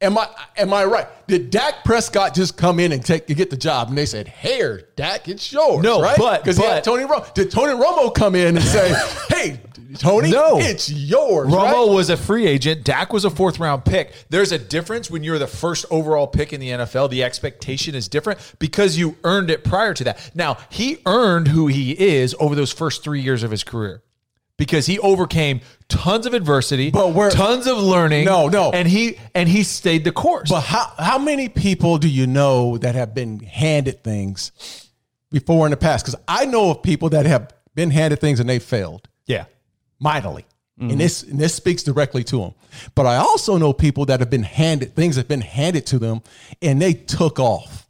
[0.00, 1.06] Am I am I right?
[1.26, 3.88] Did Dak Prescott just come in and take to get the job?
[3.88, 6.16] And they said, "Here, Dak, it's yours." No, right?
[6.16, 7.34] but- because he had Tony Romo.
[7.34, 8.94] Did Tony Romo come in and say,
[9.28, 9.60] "Hey,
[9.98, 10.58] Tony, No.
[10.58, 11.48] it's yours"?
[11.48, 11.88] Romo right?
[11.88, 12.84] was a free agent.
[12.84, 14.12] Dak was a fourth round pick.
[14.28, 17.08] There's a difference when you're the first overall pick in the NFL.
[17.10, 20.30] The expectation is different because you earned it prior to that.
[20.32, 24.02] Now, he earned who he is over those first three years of his career
[24.58, 28.26] because he overcame tons of adversity, But we're- tons of learning.
[28.26, 28.70] No, no.
[28.72, 30.50] And he and he stayed the course.
[30.50, 34.52] But how how many people do you know that have been handed things
[35.30, 36.04] before in the past?
[36.04, 39.08] Because I know of people that have been handed things and they failed.
[39.26, 39.44] yeah.
[40.00, 40.44] mightily.
[40.80, 42.54] And this and this speaks directly to them.
[42.94, 46.22] But I also know people that have been handed things have been handed to them
[46.62, 47.88] and they took off.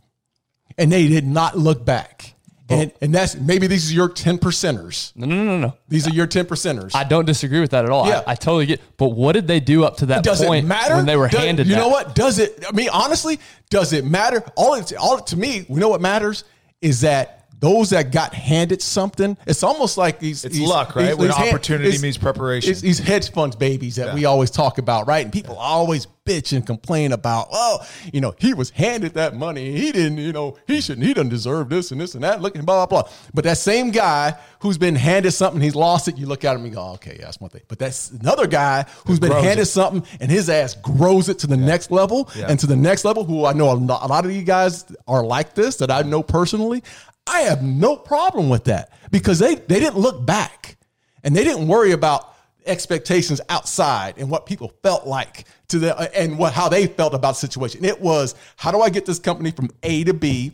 [0.78, 2.34] And they did not look back.
[2.70, 5.12] And and that's maybe these are your 10 percenters.
[5.16, 5.74] No, no, no, no.
[5.88, 6.94] These are your 10 percenters.
[6.94, 8.06] I don't disagree with that at all.
[8.06, 8.22] Yeah.
[8.26, 8.80] I, I totally get.
[8.98, 11.28] But what did they do up to that does point it matter when they were
[11.28, 11.66] Does- handed?
[11.66, 11.80] You that?
[11.80, 12.14] know what?
[12.14, 12.62] Does it?
[12.68, 14.42] I mean, honestly, does it matter?
[14.56, 16.44] All it, all to me, we know what matters
[16.82, 19.36] is that those that got handed something.
[19.46, 20.44] It's almost like these.
[20.44, 21.08] It's these- luck, right?
[21.08, 22.70] these- When these opportunity it's- meets preparation.
[22.70, 25.24] It's these hedge funds babies that we always talk about, right?
[25.24, 27.78] And people always bitch and complain about, oh,
[28.12, 29.72] you know, he was handed that money.
[29.72, 31.06] He didn't, you know, he shouldn't.
[31.06, 32.42] He doesn't deserve this and this and that.
[32.42, 33.10] Look and blah blah blah.
[33.32, 36.18] But that same guy who's been handed something, he's lost it.
[36.18, 37.62] You look at him and go, oh, okay, yeah, that's one thing.
[37.66, 39.66] But that's another guy who's been handed it.
[39.66, 42.46] something and his ass grows it to the next level Yeah.
[42.50, 43.24] and to the next level.
[43.24, 43.74] Who I know a
[44.06, 46.82] lot of you guys are like this that I know personally.
[47.28, 50.76] I have no problem with that because they they didn't look back
[51.22, 52.34] and they didn't worry about
[52.66, 57.14] expectations outside and what people felt like to the uh, and what how they felt
[57.14, 57.84] about the situation.
[57.84, 60.52] It was how do I get this company from A to B,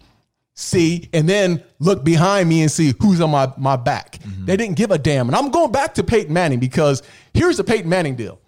[0.54, 4.18] C, and then look behind me and see who's on my my back.
[4.18, 4.46] Mm-hmm.
[4.46, 5.28] They didn't give a damn.
[5.28, 8.40] And I'm going back to Peyton Manning because here's the Peyton Manning deal.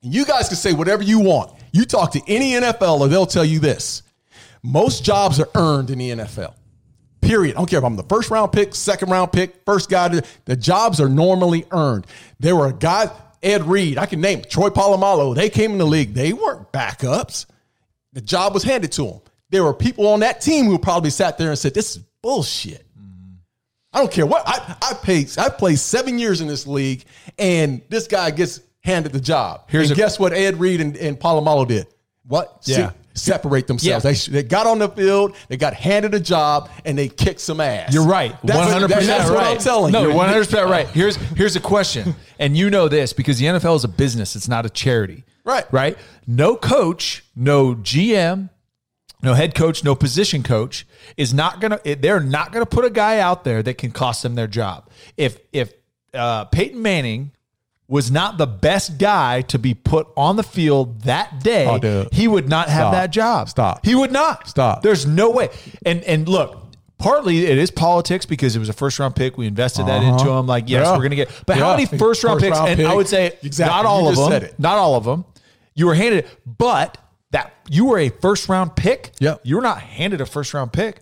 [0.00, 1.52] You guys can say whatever you want.
[1.72, 4.02] You talk to any NFL or they'll tell you this.
[4.62, 6.54] Most jobs are earned in the NFL.
[7.20, 7.56] Period.
[7.56, 10.08] I don't care if I'm the first round pick, second round pick, first guy.
[10.08, 12.06] To, the jobs are normally earned.
[12.38, 13.10] There were guys,
[13.42, 15.34] Ed Reed, I can name Troy Polamalu.
[15.34, 16.14] They came in the league.
[16.14, 17.46] They weren't backups.
[18.12, 19.20] The job was handed to them.
[19.50, 22.84] There were people on that team who probably sat there and said, "This is bullshit."
[23.92, 25.36] I don't care what I I paid.
[25.38, 27.04] I played seven years in this league,
[27.38, 29.64] and this guy gets handed the job.
[29.68, 30.32] Here's and a- guess what?
[30.32, 31.86] Ed Reed and, and Polamalu did.
[32.26, 32.62] What?
[32.64, 32.92] Yeah.
[33.18, 34.04] Separate themselves.
[34.04, 34.12] Yeah.
[34.12, 37.60] They, they got on the field, they got handed a job, and they kicked some
[37.60, 37.92] ass.
[37.92, 38.36] You're right.
[38.42, 39.36] That's, One hundred percent That's right.
[39.36, 40.08] what I'm telling no, you.
[40.08, 40.86] You're one hundred percent right.
[40.88, 44.36] Here's here's a question, and you know this because the NFL is a business.
[44.36, 45.24] It's not a charity.
[45.44, 45.64] Right.
[45.72, 45.98] Right.
[46.26, 48.50] No coach, no GM,
[49.22, 51.80] no head coach, no position coach is not gonna.
[51.84, 54.90] They're not gonna put a guy out there that can cost them their job.
[55.16, 55.72] If if
[56.14, 57.32] uh, Peyton Manning
[57.88, 62.12] was not the best guy to be put on the field that day, Oh, dude.
[62.12, 62.92] he would not have Stop.
[62.92, 63.48] that job.
[63.48, 63.86] Stop.
[63.86, 64.46] He would not.
[64.46, 64.82] Stop.
[64.82, 65.48] There's no way.
[65.86, 66.64] And and look,
[66.98, 69.38] partly it is politics because it was a first round pick.
[69.38, 70.46] We invested that into him.
[70.46, 70.92] Like, yes, Uh-huh.
[70.92, 70.96] Yeah.
[70.98, 71.30] we're gonna get.
[71.46, 72.58] But how many first round First picks?
[72.58, 73.74] round and I would say Exactly.
[73.74, 74.50] not all You of them.
[74.58, 75.24] Not all of them.
[75.74, 76.98] You were handed it, but
[77.30, 79.12] that you were a first round pick.
[79.18, 81.00] Yeah, You were not handed a first round pick.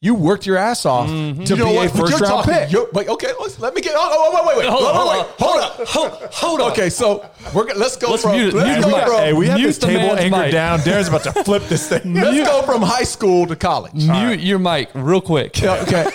[0.00, 1.42] You worked your ass off to Mm-hmm.
[1.42, 1.92] You know be a what?
[1.92, 2.70] But first you're round talking- pick.
[2.72, 3.94] you're- Wait, okay, let's, let me get.
[3.96, 6.70] Oh, oh, wait, wait, wait, Hold wait, on, wait, wait, hold up, hold, hold on.
[6.70, 8.54] Okay, so we're gonna let's go Let's from mute it.
[8.54, 9.06] let's Mute go the mic.
[9.06, 10.52] from Hey, we have Mute this the table man's anchored mic.
[10.52, 10.78] down.
[10.80, 12.14] Darren's about to flip this thing.
[12.14, 13.94] let's go from high school to college.
[13.94, 15.60] Mute your mic real quick.
[15.60, 16.06] Yeah, okay,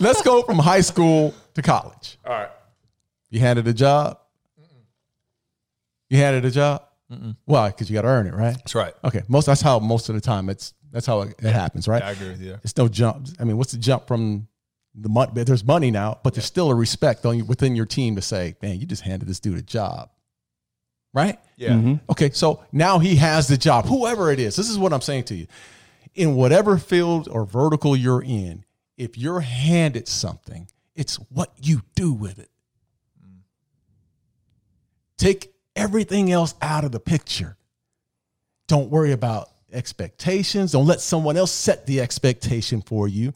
[0.00, 2.16] let's go from high school to college.
[2.24, 2.48] All right.
[3.28, 4.18] You handed a job.
[6.08, 6.84] You handed a job.
[7.44, 7.68] Why?
[7.68, 8.54] Because you got to earn it, right?
[8.56, 8.94] That's right.
[9.04, 12.02] Okay, most that's how most of the time it's that's how it, it happens, right?
[12.02, 12.58] I agree with you.
[12.62, 13.28] It's no jump.
[13.38, 14.48] I mean, what's the jump from
[14.94, 15.44] the money?
[15.44, 18.56] There's money now, but there's still a respect on you within your team to say,
[18.62, 20.10] "Man, you just handed this dude a job,"
[21.12, 21.38] right?
[21.56, 21.70] Yeah.
[21.70, 21.94] Mm-hmm.
[22.10, 23.86] Okay, so now he has the job.
[23.86, 25.46] Whoever it is, this is what I'm saying to you.
[26.14, 28.64] In whatever field or vertical you're in,
[28.96, 32.50] if you're handed something, it's what you do with it.
[35.18, 37.56] Take everything else out of the picture.
[38.66, 40.72] Don't worry about expectations.
[40.72, 43.34] Don't let someone else set the expectation for you.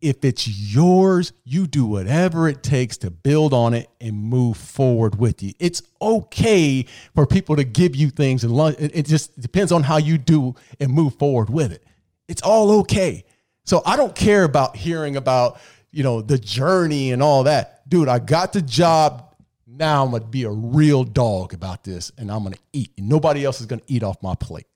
[0.00, 5.18] If it's yours, you do whatever it takes to build on it and move forward
[5.18, 5.54] with you.
[5.58, 10.18] It's okay for people to give you things and it just depends on how you
[10.18, 11.82] do and move forward with it.
[12.28, 13.24] It's all okay.
[13.64, 15.58] So I don't care about hearing about,
[15.90, 17.88] you know, the journey and all that.
[17.88, 19.34] Dude, I got the job.
[19.66, 22.92] Now I'm going to be a real dog about this and I'm going to eat.
[22.98, 24.66] And nobody else is going to eat off my plate.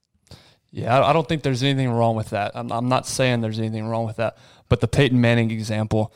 [0.72, 2.52] Yeah, I don't think there's anything wrong with that.
[2.54, 4.37] I'm, I'm not saying there's anything wrong with that.
[4.68, 6.12] But the Peyton Manning example,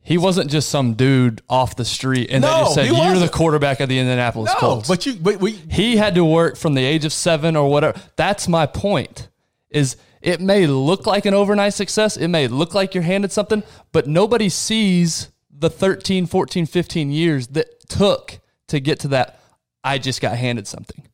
[0.00, 3.28] He wasn't just some dude off the street and they No, just said, You're the
[3.28, 4.88] quarterback of the Indianapolis No, Colts.
[4.88, 8.00] but you, but we, he had to work from the age of seven or whatever.
[8.16, 9.28] That's my point.
[9.68, 13.62] Is it may look like an overnight success, it may look like you're handed something,
[13.92, 19.40] but nobody sees the 13, 14, 15 years that took to get to that.
[19.82, 21.06] I just got handed something.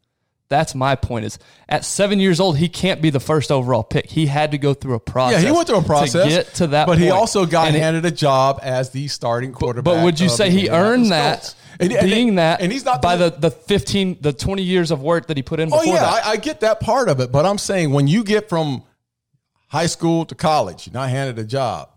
[0.51, 1.25] That's my point.
[1.25, 4.07] Is at seven years old, he can't be the first overall pick.
[4.11, 5.43] He had to go through a process.
[5.43, 6.87] yeah, he went through a process to get to that.
[6.87, 9.95] But he also got And it- handed a job as the starting quarterback.
[9.97, 11.55] but would you say he earned that, Colts.
[11.81, 15.03] And- and- being that, and he's not by the, the fifteen, the twenty years of
[15.03, 16.27] work that he put in Oh yeah, that?
[16.27, 18.85] I, I get that part of it, but I'm saying when you get from
[19.69, 21.89] high school to college, you're not handed a job.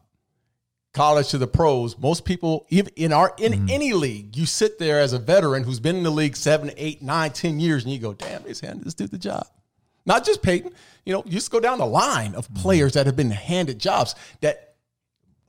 [0.98, 3.70] College to the pros, most people, even in our in Mm-hmm.
[3.70, 7.02] any league, you sit there as a veteran who's been in the league seven, eight,
[7.02, 9.46] nine, ten years, and you go, "Damn, just handed this dude the job."
[10.06, 10.72] Not just Peyton,
[11.06, 12.62] you know, you just go down the line of Mm-hmm.
[12.62, 14.76] players that have been handed jobs that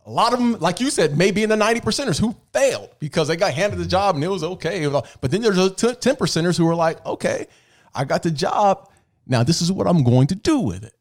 [0.05, 2.89] a lot of them, like you said, may be in the 90 percenters who failed
[2.99, 4.87] because they got handed the job and it was okay.
[5.21, 7.47] But then there's those 10 percenters who are like, okay,
[7.95, 8.89] I got the job.
[9.27, 10.95] Now this is what I'm going to do with it.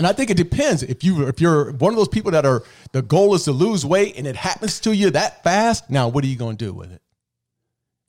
[0.00, 0.82] And I think it depends.
[0.82, 3.84] If you if you're one of those people that are the goal is to lose
[3.84, 6.72] weight and it happens to you that fast, now what are you going to do
[6.72, 7.02] with it?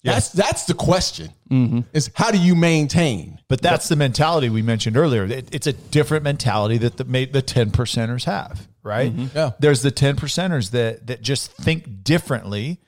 [0.04, 1.30] That's that's the question.
[1.50, 1.82] Mm-hmm.
[1.94, 3.40] Is how do you maintain?
[3.50, 5.26] But that's the mentality we mentioned earlier.
[5.26, 9.12] It- it's a different mentality that the the ten percenters have, right?
[9.36, 9.52] Yeah.
[9.60, 12.80] There's the ten percenters that that just think differently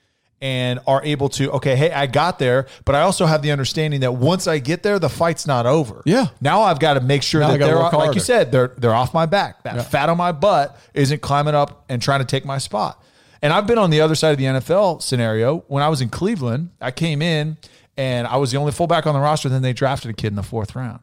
[0.43, 4.01] and are able to okay, hey, I got there, but I also have the understanding
[4.01, 6.03] that once I get there, the fight's not over.
[6.06, 6.27] Yeah.
[6.41, 9.13] Now I've got to make sure Now that they're like you said, they're they're off
[9.13, 9.63] my back.
[9.63, 13.01] That fat on my butt isn't climbing up and trying to take my spot.
[13.41, 15.60] And I've been on the other side of the NFL scenario.
[15.67, 17.58] When I was in Cleveland, I came in
[17.95, 19.47] and I was the only fullback on the roster.
[19.47, 20.99] Then they drafted a kid in the fourth round.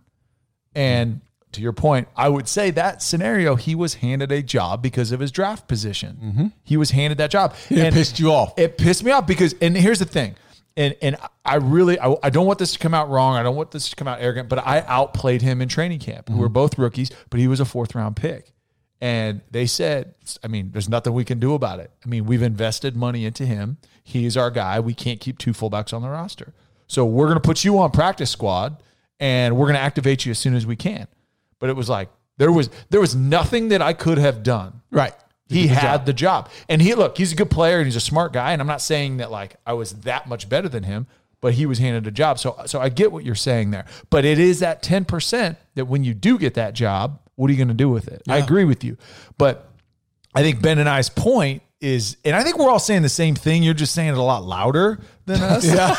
[0.74, 1.22] And
[1.52, 5.20] to your point, I would say that scenario, he was handed a job because of
[5.20, 6.18] his draft position.
[6.22, 6.46] Mm-hmm.
[6.62, 7.54] He was handed that job.
[7.68, 8.58] It pissed you off.
[8.58, 10.36] It pissed me off because, and here's the thing,
[10.76, 13.36] and and I really, I, I don't want this to come out wrong.
[13.36, 16.28] I don't want this to come out arrogant, but I outplayed him in training camp.
[16.28, 16.42] We mm-hmm.
[16.42, 18.52] were both rookies, but he was a fourth round pick.
[19.02, 21.90] And they said, I mean, there's nothing we can do about it.
[22.04, 23.78] I mean, we've invested money into him.
[24.04, 24.78] He's our guy.
[24.78, 26.52] We can't keep two fullbacks on the roster.
[26.86, 28.82] So we're going to put you on practice squad
[29.18, 31.06] and we're going to activate you as soon as we can.
[31.60, 35.14] But it was like, there was there was nothing that I could have done Right.
[35.48, 36.48] he had the job.
[36.68, 38.52] And he look, he's a good player and he's a smart guy.
[38.52, 41.06] And I'm not saying that like I was that much better than him,
[41.40, 42.38] but he was handed a job.
[42.38, 43.84] So so I get what you're saying there.
[44.08, 47.58] But it is that 10% that when you do get that job, what are you
[47.58, 48.22] going to do with it?
[48.28, 48.96] I agree with you.
[49.38, 49.68] But
[50.34, 53.34] I think Ben and I's point is, and I think we're all saying the same
[53.34, 53.62] thing.
[53.62, 55.64] You're just saying it a lot louder than us.
[55.66, 55.96] yeah,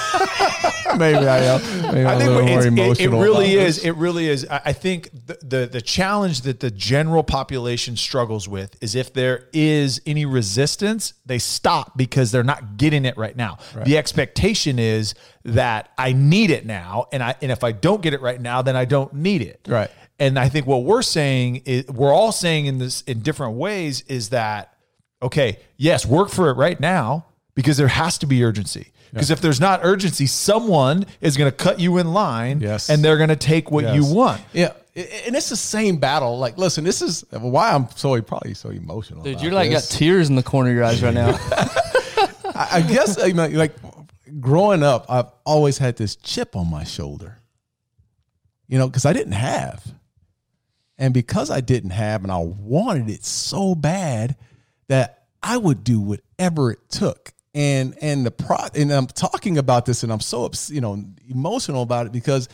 [0.98, 1.62] Maybe I am.
[1.94, 3.78] Maybe I think a little more it's, it, it really is.
[3.78, 3.86] this.
[3.86, 4.48] It really is.
[4.50, 9.14] I I think the, the the challenge that the general population struggles with is if
[9.14, 13.58] there is any resistance, they stop because they're not getting it right now.
[13.84, 15.16] The expectation is
[15.46, 18.62] that I need it now, and I and if I don't get it right now,
[18.62, 19.66] then I don't need it.
[19.68, 19.90] Right.
[20.20, 24.02] And I think what we're saying is we're all saying in this in different ways
[24.02, 24.76] is that
[25.22, 28.92] okay, yes, work for it right now because there has to be urgency.
[29.14, 32.90] Because if there's not urgency, someone is going to cut you in line Yes.
[32.90, 34.42] and they're going to take what you want.
[34.54, 36.40] Yeah, and it's the same battle.
[36.40, 39.24] Like, listen, this is why I'm so probably so emotional.
[39.24, 39.92] Dude, you're like this.
[39.92, 41.38] got tears in the corner of your eyes right now.
[42.56, 43.76] I, I guess you know, like
[44.40, 47.38] growing up, I've always had this chip on my shoulder.
[48.68, 49.86] You know, because I didn't have,
[50.98, 54.38] and because I didn't have, and I wanted it so bad
[54.92, 57.34] that I would do whatever it took.
[57.54, 61.04] And and the pro and I'm talking about this, and I'm so ups- you know
[61.30, 62.48] emotional about it because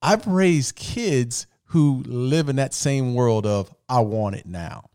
[0.00, 4.90] I've raised kids who live in that same world of I want it now.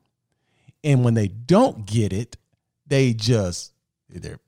[0.84, 2.38] And when they don't get it,
[2.88, 3.74] they just
[4.14, 4.40] either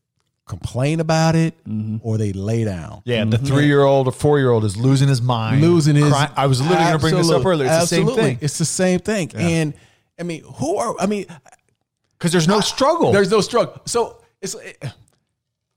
[0.45, 1.97] complain about it mm-hmm.
[2.01, 3.01] or they lay down.
[3.05, 3.45] Yeah, the mm-hmm.
[3.45, 5.61] three year old or four year old is losing his mind.
[5.61, 6.31] Losing his crying.
[6.35, 7.69] I was literally going to bring this up earlier.
[7.69, 8.37] It's the same thing.
[8.41, 9.31] It's the same thing.
[9.35, 9.73] And
[10.19, 11.25] I mean, who are I mean,
[12.21, 13.12] Because there's no ah, struggle.
[13.12, 13.81] there's no struggle.
[13.86, 14.89] So it's eh,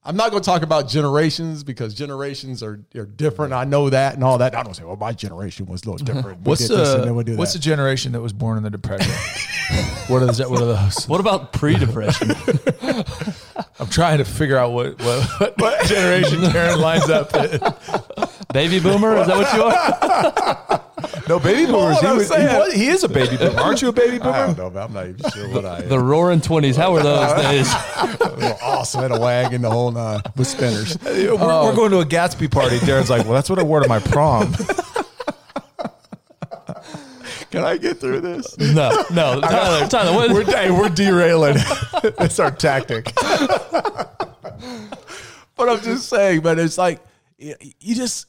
[0.04, 3.54] I'm not going to talk about generations because generations are, are different.
[3.54, 4.54] I know that and all that.
[4.54, 6.40] I don't say, well, my generation was a little different.
[6.40, 7.60] We what's did this and the then we do what's that.
[7.60, 9.10] the generation that was born in the depression?
[10.08, 10.46] what are those?
[10.46, 11.08] What are those?
[11.08, 12.32] what about pre-depression?
[13.80, 17.34] I'm trying to figure out what what, what generation Karen lines up.
[17.34, 17.58] in.
[18.52, 19.16] Baby boomer?
[19.16, 20.73] Is that what you are?
[21.28, 22.00] No, baby boomers.
[22.00, 23.58] He, was, he, was, he is a baby boomer.
[23.58, 24.46] Aren't you a baby I boomer?
[24.46, 25.88] don't know, but I'm not even sure what I am.
[25.94, 26.76] The roaring twenties.
[26.76, 27.66] How were those days?
[28.62, 30.98] awesome at a wagon, the whole nine with spinners.
[31.02, 31.74] We're, we're oh.
[31.74, 32.78] going to a Gatsby party.
[32.78, 34.54] Darren's like, well, that's what I wore to my prom.
[37.50, 38.58] Can I get through this?
[38.58, 41.56] No, no, Tyler, Tyler, what, We're, hey, we're derailing.
[42.18, 43.12] That's our tactic.
[45.56, 47.00] But I'm just saying, but it's like
[47.38, 48.26] you you just,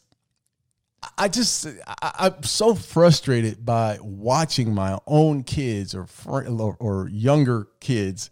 [1.17, 6.07] I just, I, I'm so frustrated by watching my own kids or,
[6.79, 8.31] or younger kids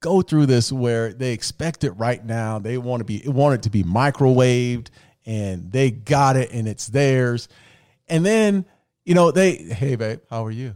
[0.00, 2.58] go through this where they expect it right now.
[2.58, 4.88] They want to be, want it to be microwaved,
[5.26, 7.48] and they got it, and it's theirs,
[8.08, 8.66] and then
[9.04, 10.74] you know they, hey babe, how are you?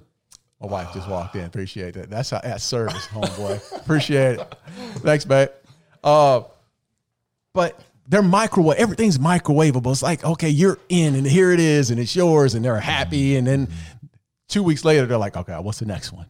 [0.60, 1.44] My wife just walked in.
[1.44, 2.10] Appreciate that.
[2.10, 3.80] That's how that's service, homeboy.
[3.80, 4.54] Appreciate it.
[4.96, 5.50] Thanks, babe.
[6.02, 6.42] Uh,
[7.52, 7.78] but
[8.08, 8.78] they're microwave.
[8.78, 9.92] Everything's microwavable.
[9.92, 13.36] It's like, okay, you're in, and here it is, and it's yours, and they're happy.
[13.36, 13.68] And then
[14.48, 16.26] two weeks later, they're like, okay, what's the next one?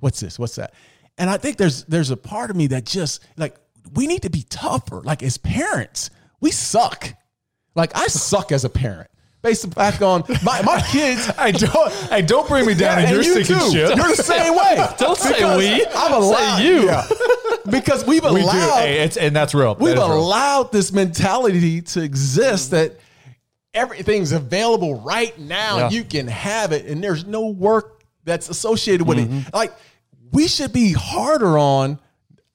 [0.00, 0.38] What's this?
[0.38, 0.72] What's that?
[1.18, 3.56] And I think there's there's a part of me that just like
[3.94, 5.02] we need to be tougher.
[5.02, 6.10] Like as parents,
[6.40, 7.12] we suck.
[7.74, 9.10] Like I suck as a parent.
[9.48, 11.90] Based back on my, my kids, I don't.
[12.10, 13.72] Hey, don't bring me down in and your you sinking too.
[13.72, 13.96] ship.
[13.96, 14.86] You're the same way.
[14.98, 15.86] Don't say we.
[15.94, 16.84] I'm allowed you.
[16.84, 17.06] yeah.
[17.70, 18.44] because we've we do.
[18.44, 19.74] allowed Hey, and that's real.
[19.76, 20.18] we've That is real.
[20.18, 22.70] allowed this mentality to exist mm.
[22.72, 23.00] that
[23.72, 25.78] everything's available right now.
[25.78, 25.88] Yeah.
[25.88, 29.30] You can have it, and there's no work that's associated with it.
[29.30, 29.56] Mm-hmm.
[29.56, 29.72] Like
[30.30, 31.98] we should be harder on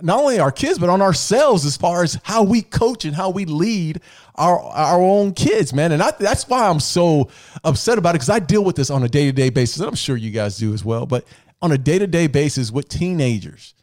[0.04, 3.30] not only our kids but on ourselves as far as how we coach and how
[3.30, 4.02] we lead
[4.36, 5.92] our our own kids, man.
[5.92, 7.30] And I, that's why I'm so
[7.64, 9.88] upset about it because I deal with this on a day to day basis, and
[9.88, 11.06] I'm sure you guys do as well.
[11.06, 11.26] But
[11.62, 13.74] on a day to day basis with teenagers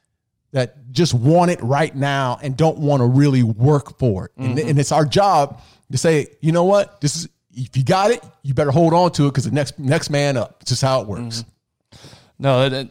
[0.52, 4.32] that just want it right now and don't want to really work for it.
[4.36, 4.68] And, mm-hmm.
[4.68, 5.60] and it's our job
[5.92, 9.10] to say, you know what, this is if you got it, you better hold on
[9.12, 10.58] to it because the next next man up.
[10.60, 11.44] It's just how it works.
[11.44, 12.08] Mm-hmm.
[12.38, 12.90] No, it, it-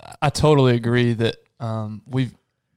[0.00, 2.34] uh, I totally agree that um, we've.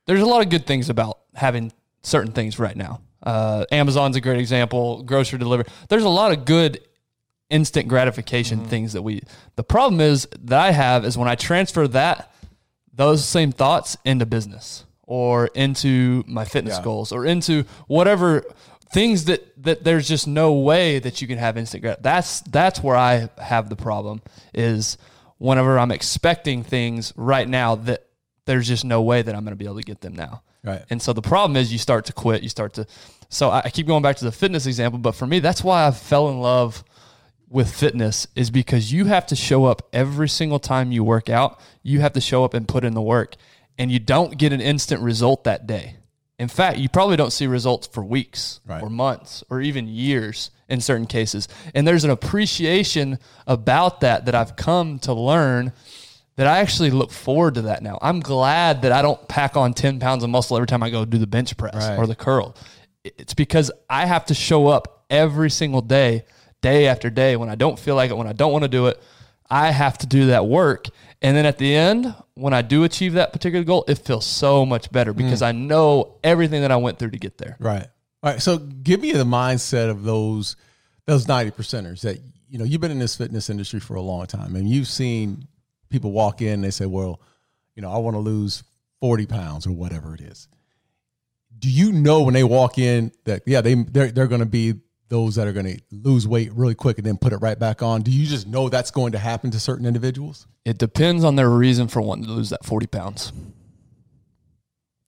[0.09, 3.01] There's a lot of good things about having certain things right now.
[3.21, 5.03] Uh, Amazon's a great example.
[5.03, 5.67] Grocery delivery.
[5.87, 6.81] There's a lot of good
[7.51, 9.21] instant gratification things that we.
[9.55, 12.33] The problem is that I have is when I transfer that
[12.91, 16.83] those same thoughts into business or into my fitness Yeah.
[16.83, 18.43] goals or into whatever
[18.91, 22.01] things that that there's just no way that you can have instant grat.
[22.01, 24.23] That's that's where I have the problem
[24.55, 24.97] is
[25.37, 28.05] whenever I'm expecting things right now that
[28.49, 30.41] there's just no way that I'm going to be able to get them now.
[30.63, 30.83] Right.
[30.89, 32.85] And so the problem is you start to quit, you start to
[33.29, 35.87] so I I keep going back to the fitness example, but for me that's why
[35.87, 36.83] I fell in love
[37.47, 41.59] with fitness is because you have to show up every single time you work out.
[41.83, 43.35] You have to show up and put in the work,
[43.77, 45.95] and you don't get an instant result that day.
[46.37, 48.81] In fact, you probably don't see results for weeks Right.
[48.83, 51.47] or months or even years in certain cases.
[51.75, 55.73] And there's an appreciation about that that I've come to learn
[56.39, 57.99] that I actually look forward to that now.
[58.01, 61.03] I'm glad that I don't pack on 10 pounds of muscle every time I go
[61.03, 61.99] do the bench press Right.
[61.99, 62.55] or the curl.
[63.03, 66.23] It's because I have to show up every single day,
[66.61, 67.35] day after day.
[67.35, 69.01] When I don't feel like it, when I don't want to do it,
[69.49, 70.85] I have to do that work.
[71.21, 74.65] And then at the end, when I do achieve that particular goal, it feels so
[74.65, 75.17] much better hmm.
[75.17, 77.57] because I know everything that I went through to get there.
[77.59, 77.85] Right.
[78.23, 78.41] All right.
[78.41, 80.55] So give me the mindset of those
[81.05, 82.17] those ninety percenters that
[82.47, 85.45] you know you've been in this fitness industry for a long time and you've seen
[85.89, 87.21] people walk in and they say, well,
[87.75, 88.63] you know, I want to lose
[88.99, 90.47] forty pounds or whatever it is.
[91.57, 94.75] Do you know when they walk in that yeah they they're, they're going to be
[95.09, 97.81] those that are going to lose weight really quick and then put it right back
[97.81, 98.01] on?
[98.01, 100.47] Do you just know that's going to happen to certain individuals?
[100.65, 103.33] It depends on their reason for wanting to lose that 40 pounds.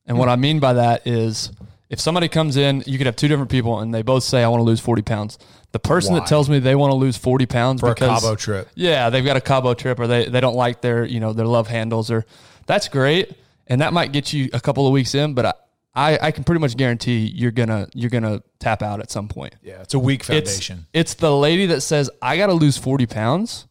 [0.07, 0.31] And what hmm.
[0.31, 1.51] I mean by that is
[1.91, 4.47] if somebody comes in, you could have two different people and they both say, I
[4.47, 5.37] want to lose 40 pounds.
[5.73, 6.19] The person Why?
[6.19, 8.69] that tells me they want to lose 40 pounds For a because Cabo trip.
[8.75, 11.45] Yeah, they've got a Cabo trip or they, they don't like their, you know, their
[11.45, 12.25] love handles or
[12.65, 13.33] that's great.
[13.67, 15.53] And that might get you a couple of weeks in, but I,
[15.93, 19.55] I, I can pretty much guarantee you're gonna you're gonna tap out at some point.
[19.61, 20.87] Yeah, it's a weak It's, foundation.
[20.93, 23.67] it's the lady that says, I got to lose 40 pounds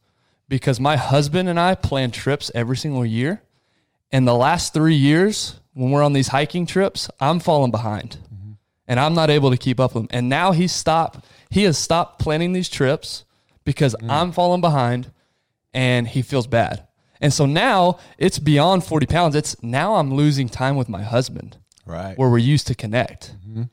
[0.48, 3.42] because my husband and I plan trips every single year.
[4.12, 8.18] And the last three years, when we're on these hiking trips, I'm falling behind
[8.90, 10.08] and I'm not able to keep up with him.
[10.10, 13.24] And now he's stopped, he has stopped planning these trips
[13.64, 14.10] because mm.
[14.10, 15.12] I'm falling behind
[15.72, 16.88] and he feels bad.
[17.20, 19.36] And so now it's beyond 40 pounds.
[19.36, 21.56] It's now I'm losing time with my husband
[21.86, 22.18] Right.
[22.18, 23.36] where we're used to connect.
[23.48, 23.64] Mm-hmm.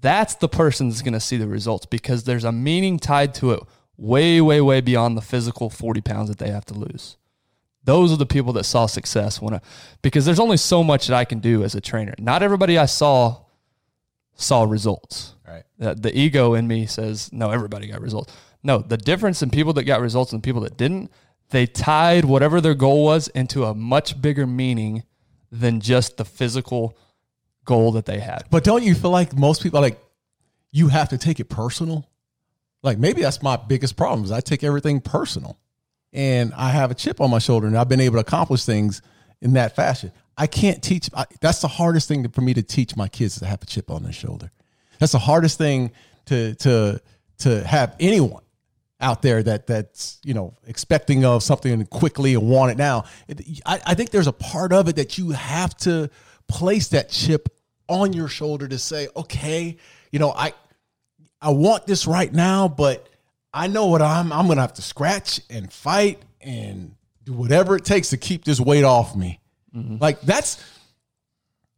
[0.00, 3.52] That's the person that's going to see the results because there's a meaning tied to
[3.52, 3.60] it
[3.96, 7.16] way, way, way beyond the physical 40 pounds that they have to lose.
[7.86, 9.60] Those are the people that saw success when I,
[10.02, 12.14] because there's only so much that I can do as a trainer.
[12.18, 13.44] Not everybody I saw
[14.34, 15.34] saw results.
[15.48, 15.62] Right.
[15.78, 18.34] The, the ego in me says, no, everybody got results.
[18.62, 21.10] No, the difference in people that got results and people that didn't,
[21.50, 25.04] they tied whatever their goal was into a much bigger meaning
[25.50, 26.98] than just the physical
[27.64, 28.44] goal that they had.
[28.50, 29.98] But don't you feel like most people like
[30.72, 32.10] you have to take it personal?
[32.82, 35.56] Like maybe that's my biggest problem is I take everything personal.
[36.16, 39.02] And I have a chip on my shoulder and I've been able to accomplish things
[39.42, 40.10] in that fashion.
[40.36, 41.08] I can't teach.
[41.14, 43.66] I, that's the hardest thing to, for me to teach my kids to have a
[43.66, 44.50] chip on their shoulder.
[44.98, 45.92] That's the hardest thing
[46.26, 47.00] to to
[47.38, 48.42] to have anyone
[48.98, 53.04] out there that that's you know expecting of something quickly and want it now.
[53.28, 56.10] It- I, I think there's a part of it that you have to
[56.48, 57.48] place that chip
[57.88, 59.76] on your shoulder to say, okay,
[60.10, 60.54] you know, I
[61.42, 63.06] I want this right now, but
[63.56, 66.94] I know what I'm I'm gonna have to scratch and fight and
[67.24, 69.40] do whatever it takes to keep this weight off me.
[70.00, 70.62] Like that's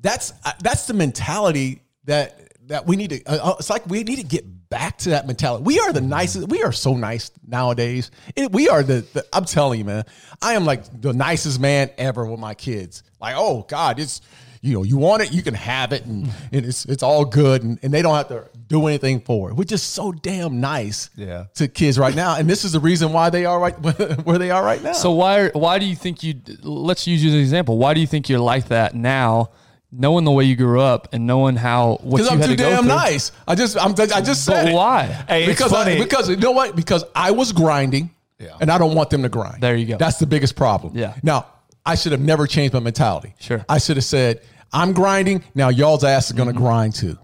[0.01, 3.25] that's uh, that's the mentality that that we need to.
[3.25, 5.65] Uh, uh, it's like we need to get back to that mentality.
[5.65, 6.49] We are the nicest.
[6.49, 8.11] We are so nice nowadays.
[8.37, 9.25] It, we are the, the.
[9.33, 10.05] I'm telling you, man.
[10.43, 13.03] I am like the nicest man ever with my kids.
[13.21, 14.21] Like, oh God, it's
[14.61, 16.55] you know, you want it, you can have it, and, mm-hmm.
[16.57, 19.55] and it's it's all good, and, and they don't have to do anything for it.
[19.55, 21.45] We're just so damn nice, Yeah.
[21.55, 23.75] to kids right now, and this is the reason why they are right
[24.25, 24.93] where they are right now.
[24.93, 26.35] So why are- why do you think you?
[26.63, 27.79] Let's use you as an example.
[27.79, 29.51] Why do you think you're like that now,
[29.93, 32.57] knowing the way you grew up and knowing how what because you I'm had too
[32.57, 32.89] to go damn through?
[32.89, 33.33] nice.
[33.47, 34.75] I just I'm I just said But it.
[34.75, 35.05] why?
[35.29, 36.75] Hey, it's because I, because you know what?
[36.77, 38.57] Because I was grinding, Yeah.
[38.61, 39.63] and I don't want them to grind.
[39.63, 39.97] There you go.
[39.97, 40.97] That's the biggest problem.
[40.97, 41.15] Yeah.
[41.23, 41.47] Now
[41.89, 43.35] I should have never changed my mentality.
[43.41, 43.65] Sure.
[43.69, 45.43] I should have said I'm grinding.
[45.55, 46.63] Now y'all's ass is going to Mm-hmm.
[46.65, 47.19] grind too.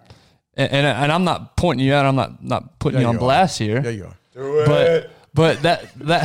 [0.56, 2.06] And, and and I'm not pointing you out.
[2.06, 3.80] I'm not not putting There you on you blast here.
[3.80, 4.16] There you are.
[4.66, 6.24] but but that that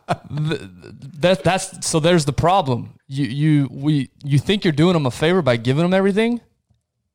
[0.30, 2.94] that that's so there's the problem.
[3.08, 6.40] You you we you think you're doing them a favor by giving them everything,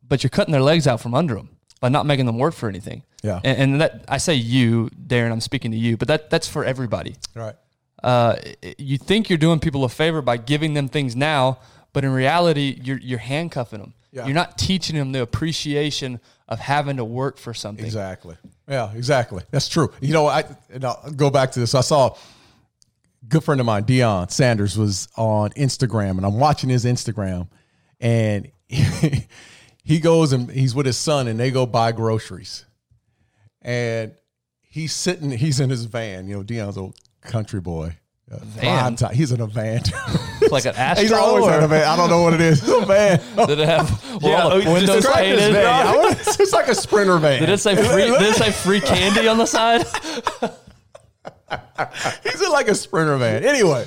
[0.08, 1.50] but you're cutting their legs out from under them
[1.80, 3.04] by not making them work for anything.
[3.24, 3.40] Yeah.
[3.44, 5.32] and, and that I say you, Darren.
[5.32, 7.16] I'm speaking to you, but that that's for everybody.
[7.36, 7.56] All right.
[8.06, 8.36] Uh,
[8.78, 11.58] you think you're doing people a favor by giving them things now,
[11.92, 13.96] but in reality, you're you're handcuffing them.
[14.12, 14.28] Yeah.
[14.28, 17.84] You're not teaching them the appreciation of having to work for something.
[17.84, 18.38] Exactly.
[18.68, 19.42] Yeah, exactly.
[19.50, 19.92] That's true.
[20.02, 21.74] You know, I and I'll go back to this.
[21.74, 22.16] I saw a
[23.28, 27.48] good friend of mine, Deion Sanders, was on Instagram, and I'm watching his Instagram,
[28.00, 32.66] and he goes and he's with his son, and they go buy groceries,
[33.64, 34.14] and
[34.62, 36.28] he's sitting, he's in his van.
[36.28, 36.92] You know, Deion's a
[37.26, 37.96] country boy.
[38.32, 38.98] Uh, Van?
[38.98, 39.82] five ti- He's in a van.
[39.86, 39.92] It's
[40.52, 41.88] Like an he's Astro always in a van.
[41.88, 42.60] I don't know what it is.
[42.62, 43.20] It's a van.
[43.48, 43.90] did it have
[44.24, 45.62] were all oh, the windows describe this painted?
[45.62, 45.88] van.
[45.88, 47.40] I it's like a sprinter van.
[47.40, 48.06] Did it say free?
[48.06, 49.86] Did it say free candy on the side?
[52.24, 53.44] He's in like a sprinter van.
[53.44, 53.86] Anyway,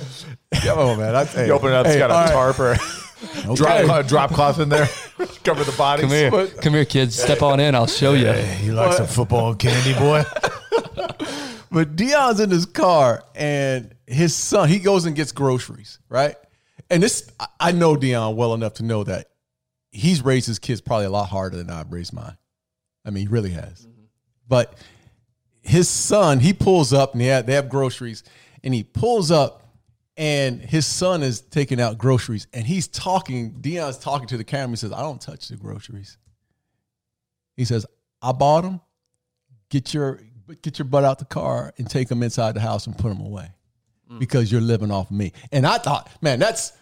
[0.53, 1.15] come on, man.
[1.15, 2.31] I tell you, You open it up, It's got a all right.
[2.31, 4.87] tarp or drop, cloth, drop cloth in there,
[5.43, 6.03] cover the body.
[6.03, 7.21] Come here, come here, kids.
[7.21, 7.75] Step on in.
[7.75, 8.31] I'll show you.
[8.63, 10.23] You like some football candy, boy?
[11.71, 16.35] But Deion's in his car, and his son he goes and gets groceries, right?
[16.89, 19.29] And this I- know Deion well enough to know that
[19.91, 22.37] he's raised his kids probably a lot harder than I've raised mine.
[23.05, 23.85] I mean, he really has.
[23.85, 24.03] Mm-hmm.
[24.47, 24.75] But
[25.61, 28.23] his son, he pulls up and they have, they have groceries,
[28.63, 29.63] and he pulls up,
[30.17, 33.53] and his son is taking out groceries, and he's talking.
[33.61, 34.71] Deion's talking to the camera.
[34.71, 36.17] He says, "I don't touch the groceries."
[37.55, 37.85] He says,
[38.21, 38.81] "I bought them.
[39.69, 40.19] Get your
[40.55, 43.21] get your butt out the car and take them inside the house and put them
[43.21, 43.49] away,
[44.17, 46.73] because you're living off me." And I thought, man, that's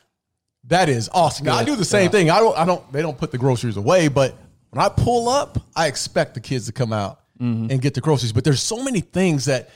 [0.65, 1.45] that is awesome.
[1.45, 2.30] Now, I do the same thing.
[2.30, 2.57] I don't.
[2.57, 2.91] I don't.
[2.91, 4.36] They don't put the groceries away, but
[4.72, 7.72] when I pull up, I expect the kids to come out mm-hmm.
[7.72, 8.34] and get the groceries.
[8.34, 9.70] But there's so many things that,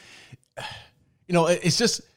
[1.28, 2.00] you know, it's just.
[2.00, 2.08] it-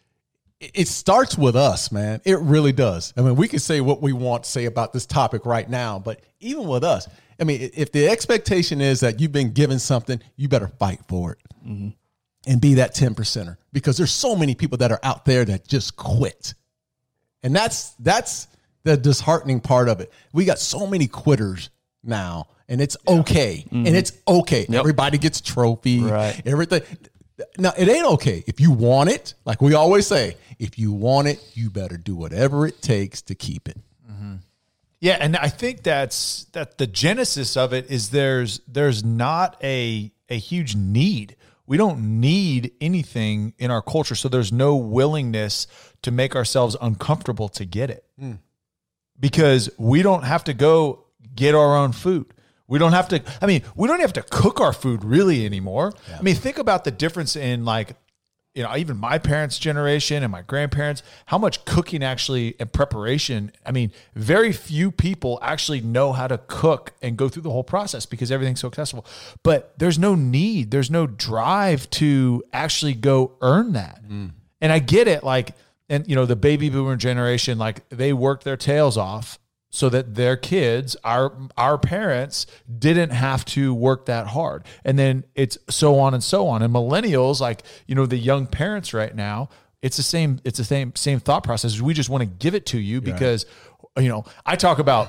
[0.74, 2.20] It starts with us, man.
[2.24, 3.12] It really does.
[3.18, 5.98] I mean, we can say what we want to say about this topic right now,
[5.98, 7.06] but even with us,
[7.40, 11.32] I mean, if the expectation is that you've been given something, you better fight for
[11.32, 11.88] it mm-hmm.
[12.46, 15.66] and be that 10 percenter because there's so many people that are out there that
[15.66, 16.54] just quit.
[17.42, 18.48] And that's that's
[18.84, 20.12] the disheartening part of it.
[20.32, 21.70] We got so many quitters
[22.02, 23.66] now, and it's okay.
[23.70, 23.94] And mm-hmm.
[23.94, 24.66] it's okay.
[24.72, 26.00] Everybody gets trophy.
[26.00, 26.40] Right.
[26.46, 26.82] Everything.
[27.58, 28.44] Now it ain't okay.
[28.46, 32.14] If you want it, like we always say, if you want it, you better do
[32.14, 33.78] whatever it takes to keep it.
[34.10, 34.34] Mm-hmm.
[35.04, 40.10] Yeah, and I think that's that the genesis of it is there's there's not a
[40.30, 41.36] a huge need.
[41.66, 45.66] We don't need anything in our culture, so there's no willingness
[46.00, 48.06] to make ourselves uncomfortable to get it.
[48.18, 48.32] Hmm.
[49.20, 52.32] Because we don't have to go get our own food.
[52.66, 55.92] We don't have to I mean, we don't have to cook our food really anymore.
[56.18, 57.94] I mean, think about the difference in like
[58.54, 63.50] you know, even my parents' generation and my grandparents, how much cooking actually and preparation.
[63.66, 67.64] I mean, very few people actually know how to cook and go through the whole
[67.64, 69.06] process because everything's so accessible.
[69.42, 74.00] But there's no need, there's no drive to actually go earn that.
[74.08, 74.30] Mm.
[74.60, 75.50] And I get it, like,
[75.88, 79.38] and you know, the baby boomer generation, like they worked their tails off
[79.74, 82.46] so that their kids, our our parents,
[82.78, 84.64] didn't have to work that hard.
[84.84, 86.62] And then it's so on and so on.
[86.62, 89.48] And millennials, like you know, the young parents right now,
[89.82, 90.38] it's the same.
[90.44, 91.80] It's the same same thought process.
[91.80, 93.46] We just want to give it to you because
[93.98, 95.08] you know I talk about.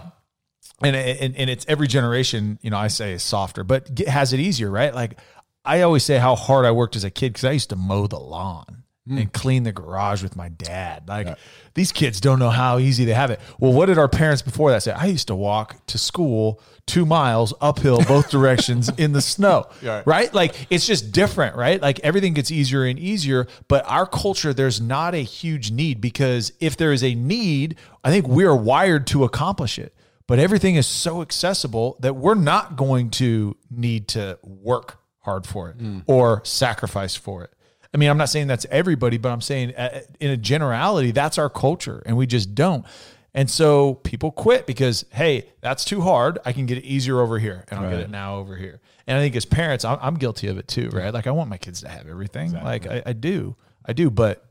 [0.82, 2.78] And, and and it's every generation, you know.
[2.78, 4.94] I say is softer, but has it easier, right?
[4.94, 5.18] Like
[5.64, 8.08] I always say how hard I worked as a kid because I used to mow
[8.08, 9.26] the lawn and hmm.
[9.30, 11.08] clean the garage with my dad.
[11.08, 11.38] Like
[11.76, 13.40] these kids don't know how easy they have it.
[13.60, 14.92] Well, what did our parents before that say?
[14.92, 19.66] I used to walk to school two miles uphill both directions in the snow.
[19.86, 20.08] Right.
[20.08, 20.34] Right?
[20.34, 21.80] Like it's just different, right?
[21.80, 23.46] Like everything gets easier and easier.
[23.68, 28.10] But our culture, there's not a huge need because if there is a need, I
[28.10, 29.94] think we are wired to accomplish it.
[30.28, 35.70] But everything is so accessible that we're not going to need to work hard for
[35.70, 36.00] it hmm.
[36.08, 37.55] or sacrifice for it.
[37.96, 41.38] I mean, I'm not saying that's everybody, but I'm saying uh, in a generality, that's
[41.38, 42.86] our culture, and we just don't.
[43.34, 46.38] And so people quit because, hey, that's too hard.
[46.44, 48.82] I can get it easier over here, and I'll get it now over here.
[49.08, 51.14] And I think as parents, I'm, I'm guilty of it too, right?
[51.14, 52.52] Like I want my kids to have everything.
[52.52, 54.10] Like I, I do, I do.
[54.10, 54.46] But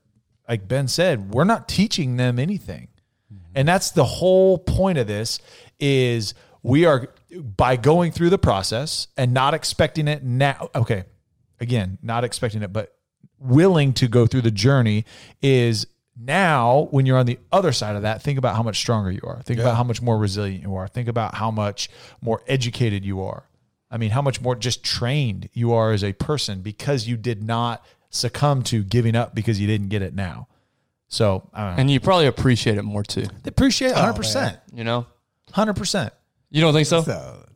[0.48, 2.88] like Ben said, we're not teaching them anything,
[3.54, 5.38] and that's the whole point of this.
[5.78, 6.32] Is
[6.62, 10.70] we are by going through the process and not expecting it now.
[10.74, 11.04] Okay,
[11.60, 12.94] again, not expecting it, but
[13.38, 15.04] willing to go through the journey
[15.42, 19.10] is now when you're on the other side of that think about how much stronger
[19.10, 19.42] you are.
[19.42, 20.86] Think about how much more resilient you are.
[20.86, 23.44] Think about how much more educated you are.
[23.90, 27.42] I mean how much more just trained you are as a person because you did
[27.42, 30.46] not succumb to giving up because you didn't get it now.
[31.08, 31.80] So i don't know.
[31.80, 33.26] And you probably appreciate it more too.
[33.44, 35.06] appreciate 100% You know?
[35.52, 36.10] 100%
[36.50, 37.02] You don't think so?
[37.02, 37.53] So, man, it-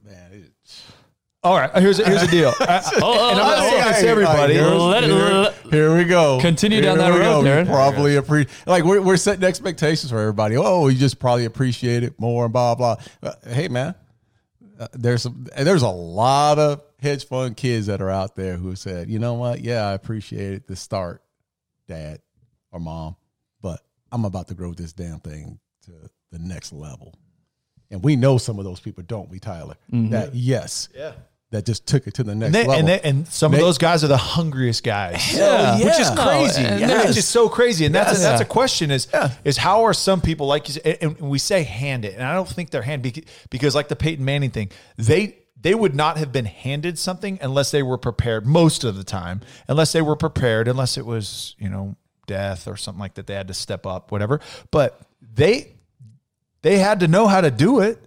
[1.45, 3.89] all right here's a, here's the deal I- Oh, and i'm not oh, saying oh,
[3.89, 6.41] this to everybody Let it- here, here we go.
[6.41, 7.49] Continue Here down that road, go.
[7.49, 7.67] Darren.
[7.67, 8.67] You probably appreciate.
[8.67, 10.57] Like we're, we're setting expectations for everybody.
[10.57, 12.97] Oh, you just probably appreciate it more and blah blah.
[13.23, 13.95] Uh, hey man,
[14.81, 18.75] uh, there's some, there's a lot of hedge fund kids that are out there who
[18.77, 19.61] said, you know what?
[19.61, 21.23] Yeah, I appreciate it to start,
[21.87, 22.21] dad
[22.73, 23.17] or mom,
[23.61, 23.81] but
[24.11, 25.93] I'm about to grow this damn thing to
[26.33, 27.15] the next level.
[27.91, 29.75] And we know some of those people, don't we, Tyler?
[29.93, 30.11] Mm-hmm.
[30.11, 31.13] That yes, Yeah.
[31.53, 32.75] that just took it to the next And, they, level.
[32.75, 35.35] and, they, and some of those guys are the hungriest guys.
[35.35, 35.77] Yeah.
[35.79, 36.63] which is crazy.
[36.63, 37.87] No, and Yeah, there's- it's so crazy.
[37.87, 38.19] And that's Yes.
[38.21, 39.09] a, that's a question: is
[39.45, 40.75] is how are some people like you?
[40.75, 43.75] Say, and and we say hand it, and I don't think they're hand because, because
[43.75, 47.83] like the Peyton Manning thing, they they would not have been handed something unless they
[47.83, 48.47] were prepared.
[48.47, 52.77] Most of the time, unless they were prepared, unless it was you know death or
[52.77, 54.41] something like that, they had to step up, whatever.
[54.71, 55.01] But
[55.35, 55.73] they
[56.63, 58.03] they had to know how to do it.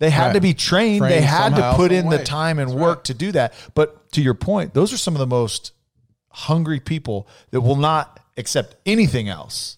[0.00, 0.32] They had Right.
[0.34, 1.04] to be trained.
[1.04, 3.54] they had somehow, to put in some the time and work to do that.
[3.74, 5.72] But to your point, those are some of the most
[6.30, 9.76] hungry people that will not accept anything else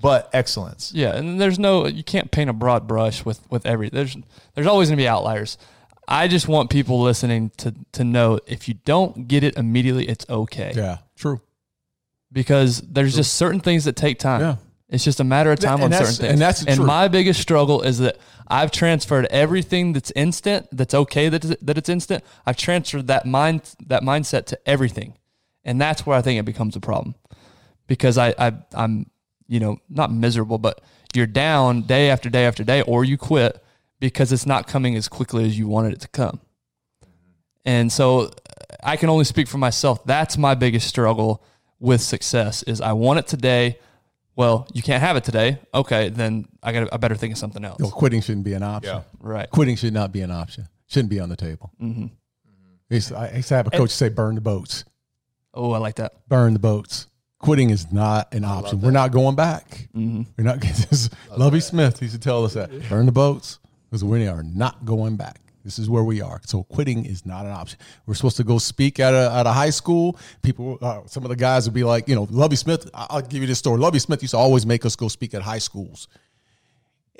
[0.00, 0.90] but excellence.
[0.94, 4.16] Yeah, and there's no you can't paint a broad brush with with every there's
[4.54, 5.58] there's always going to be outliers.
[6.08, 10.28] I just want people listening to to know if you don't get it immediately, it's
[10.28, 11.40] okay yeah, true.
[12.32, 14.40] because there's just certain things that take time.
[14.40, 14.56] Yeah.
[14.92, 16.32] It's just a matter of time And on certain things.
[16.32, 16.86] and that's and truth.
[16.86, 21.88] my biggest struggle is that I've transferred everything that's instant, that's okay that that it's
[21.88, 22.22] instant.
[22.46, 25.14] I've transferred that mind that mindset to everything,
[25.64, 27.14] and that's where I think it becomes a problem
[27.86, 29.10] because I, I I'm
[29.48, 30.82] you know not miserable, but
[31.14, 33.64] you're down day after day after day, or you quit
[33.98, 36.40] because it's not coming as quickly as you wanted it to come.
[37.64, 38.30] And so uh,
[38.82, 40.04] I can only speak for myself.
[40.04, 41.42] That's my biggest struggle
[41.78, 43.78] with success is I want it today.
[44.34, 45.58] Well, you can't have it today.
[45.74, 47.78] Okay, then I got I better think of something else.
[47.80, 49.02] You know, quitting shouldn't be an option.
[49.20, 49.50] Right.
[49.50, 50.68] Quitting should not be an option.
[50.88, 51.70] Shouldn't be on the table.
[51.80, 52.06] Mm-hmm.
[52.90, 54.84] I used to I used to have a coach say, "Burn the boats.
[55.54, 56.28] Oh, I like that.
[56.28, 57.08] Burn the boats."
[57.38, 58.80] Quitting is not an option.
[58.80, 59.88] We're not going back.
[59.94, 60.60] We're not.
[60.62, 62.70] This, Lovie Smith used to tell us that.
[62.88, 63.58] Burn the boats
[63.90, 65.41] because we are not going back.
[65.64, 66.40] This is where we are.
[66.44, 67.78] So quitting is not an option.
[68.06, 70.18] We're supposed to go speak at a, at a high school.
[70.42, 72.90] People, uh, some of the guys would be like, you know, Lovie Smith.
[72.94, 73.78] I'll give you this story.
[73.78, 76.08] Lovie Smith used to always make us go speak at high schools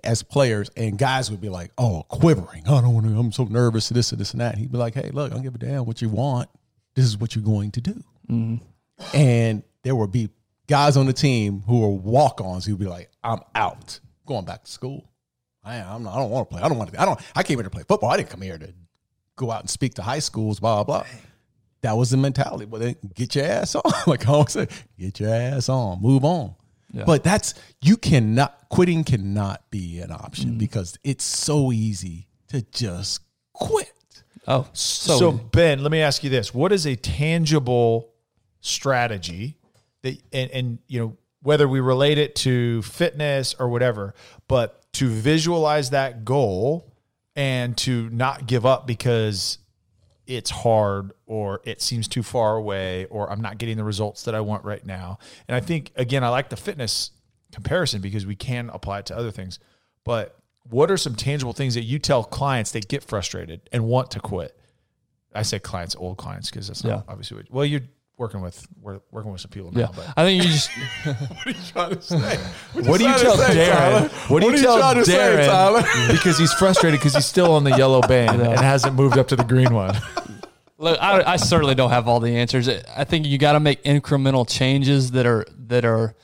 [0.04, 2.66] as players, and guys would be like, "Oh, quivering.
[2.66, 3.16] I don't want to.
[3.16, 3.88] I'm so nervous.
[3.88, 5.84] This and this and that." He'd be like, "Hey, look, I don't give a damn
[5.84, 6.48] what you want.
[6.94, 8.02] This is what you're going to do."
[9.14, 10.30] And there would be
[10.66, 14.70] guys on the team who were walk-ons who'd be like, "I'm out, going back to
[14.70, 15.08] school.
[15.64, 16.62] I, I'm not, I don't want to play.
[16.62, 17.00] I don't want to.
[17.00, 17.20] I don't.
[17.36, 18.10] I came here to play football.
[18.10, 18.72] I didn't come here to
[19.36, 20.60] go out and speak to high schools.
[20.60, 21.04] Blah blah."
[21.82, 22.64] That was the mentality.
[22.64, 23.82] Well, then get your ass on.
[24.06, 26.00] like I always say, get your ass on.
[26.00, 26.54] Move on.
[27.06, 30.58] But that's you cannot quitting cannot be an option mm.
[30.58, 33.92] because it's so easy to just quit.
[34.46, 38.12] Oh, So, so, Ben, let me ask you this: What is a tangible
[38.60, 39.56] strategy
[40.02, 44.14] that, and, and you know, whether we relate it to fitness or whatever,
[44.48, 46.92] but to visualize that goal
[47.34, 49.58] and to not give up because
[50.26, 54.34] it's hard or it seems too far away or I'm not getting the results that
[54.34, 55.18] I want right now.
[55.48, 57.10] And I think again I like the fitness
[57.52, 59.58] comparison because we can apply it to other things.
[60.04, 60.36] But
[60.70, 64.20] what are some tangible things that you tell clients that get frustrated and want to
[64.20, 64.56] quit?
[65.34, 67.02] I say clients, old clients, because that's not Yeah.
[67.08, 67.80] obviously what, well, you're
[68.16, 69.92] working with we're working with some people Yeah, now.
[69.96, 70.70] But I think you just
[71.04, 72.36] What are you trying to say?
[72.74, 74.30] what do you tell say, Darren?
[74.30, 75.46] What do you What are you tell trying to Darren?
[75.46, 75.82] Tyler?
[76.12, 79.36] because he's frustrated because he's still on the yellow band and hasn't moved up to
[79.36, 79.96] the green one.
[80.78, 82.68] Look, I, I certainly don't have all the answers.
[82.68, 86.16] I think you got to make incremental changes that are that are,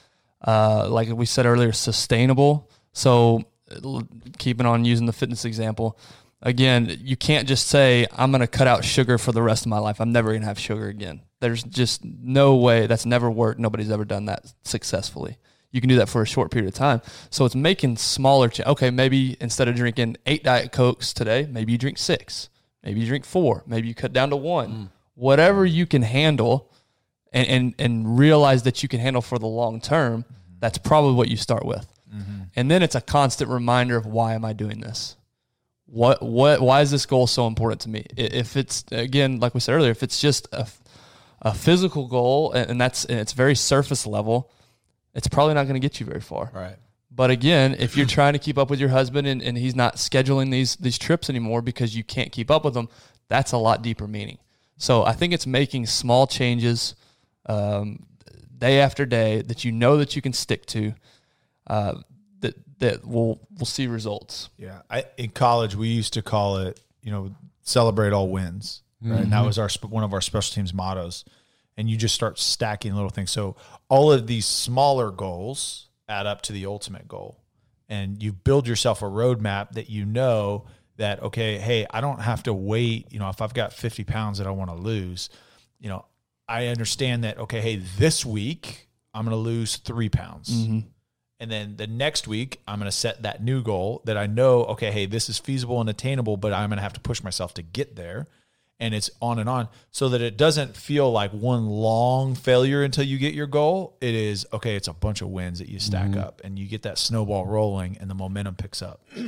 [0.45, 2.69] uh, like we said earlier, sustainable.
[2.93, 3.45] So,
[4.39, 5.97] keeping on using the fitness example,
[6.43, 9.71] again, you can't just say I'm going to cut out sugar for the rest of
[9.71, 10.01] my life.
[10.01, 11.23] I'm never going to have sugar again.
[11.41, 12.87] There's just no way.
[12.87, 13.61] That's never worked.
[13.61, 15.39] Nobody's ever done that successfully.
[15.71, 17.03] You can do that for a short period of time.
[17.31, 18.49] So it's making smaller.
[18.49, 22.49] Ch- okay, maybe instead of drinking eight diet cokes today, maybe you drink six.
[22.83, 23.65] Maybe you drink four.
[23.67, 24.71] Maybe you cut down to one.
[24.71, 24.89] Mm.
[25.15, 26.71] Whatever you can handle,
[27.33, 30.23] and, and and realize that you can handle for the long term.
[30.23, 30.55] Mm-hmm.
[30.61, 32.45] That's probably what you start with, mm-hmm.
[32.57, 35.17] and then it's a constant reminder of why am I doing this?
[35.91, 38.05] What what why is this goal so important to me?
[38.17, 40.67] If it's again, like we said earlier, if it's just a
[41.41, 44.51] a physical goal and that's and it's very surface level,
[45.15, 46.51] it's probably not going to get you very far.
[46.53, 46.77] Right.
[47.11, 49.97] But again, if you're trying to keep up with your husband and, and he's not
[49.97, 52.89] scheduling these these trips anymore because you can't keep up with them,
[53.29, 54.39] that's a lot deeper meaning.
[54.77, 56.95] So I think it's making small changes
[57.47, 58.07] um,
[58.57, 60.95] day after day that you know that you can stick to
[61.67, 61.95] uh,
[62.79, 64.51] that we'll we'll see results.
[64.57, 69.21] Yeah, I in college we used to call it, you know, celebrate all wins, right?
[69.21, 69.47] And that mm-hmm.
[69.47, 71.25] was our one of our special teams mottos.
[71.77, 73.31] And you just start stacking little things.
[73.31, 73.55] So
[73.89, 77.39] all of these smaller goals add up to the ultimate goal,
[77.89, 80.67] and you build yourself a roadmap that you know
[80.97, 83.13] that okay, hey, I don't have to wait.
[83.13, 85.31] You know, if I've got fifty pounds that I want to lose,
[85.79, 86.05] you know,
[86.49, 90.51] I understand that okay, hey, this week I'm going to lose three pounds.
[90.51, 90.89] Mm-hmm.
[91.41, 94.65] And then the next week, I'm going to set that new goal that I know,
[94.65, 97.55] okay, hey, this is feasible and attainable, but I'm going to have to push myself
[97.55, 98.27] to get there.
[98.81, 103.03] And it's on and on so that it doesn't feel like one long failure until
[103.05, 103.97] you get your goal.
[104.01, 106.83] It is, okay, it's a bunch of wins that you stack up and you get
[106.83, 109.05] that snowball rolling and the momentum picks up.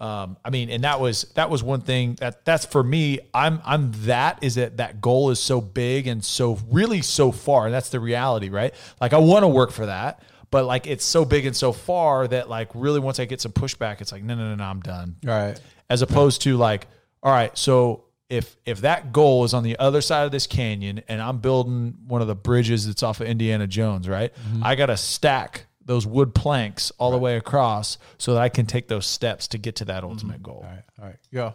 [0.00, 3.20] Um, I mean, and that was that was one thing that that's for me.
[3.34, 7.66] I'm I'm that is that that goal is so big and so really so far.
[7.66, 8.74] And that's the reality, right?
[8.98, 12.26] Like I want to work for that, but like it's so big and so far
[12.28, 14.80] that like really once I get some pushback, it's like no no no no I'm
[14.80, 15.16] done.
[15.24, 15.60] Right.
[15.88, 16.86] As opposed to like,
[17.22, 21.02] all right, so if if that goal is on the other side of this canyon
[21.08, 24.32] and I'm building one of the bridges that's off of Indiana Jones, right?
[24.34, 24.64] Mm-hmm.
[24.64, 28.66] I got to stack those wood planks all the way across so that I can
[28.66, 30.12] take those steps to get to that mm-hmm.
[30.12, 30.62] ultimate goal.
[30.64, 30.84] All right.
[31.00, 31.16] All right.
[31.32, 31.52] Yeah.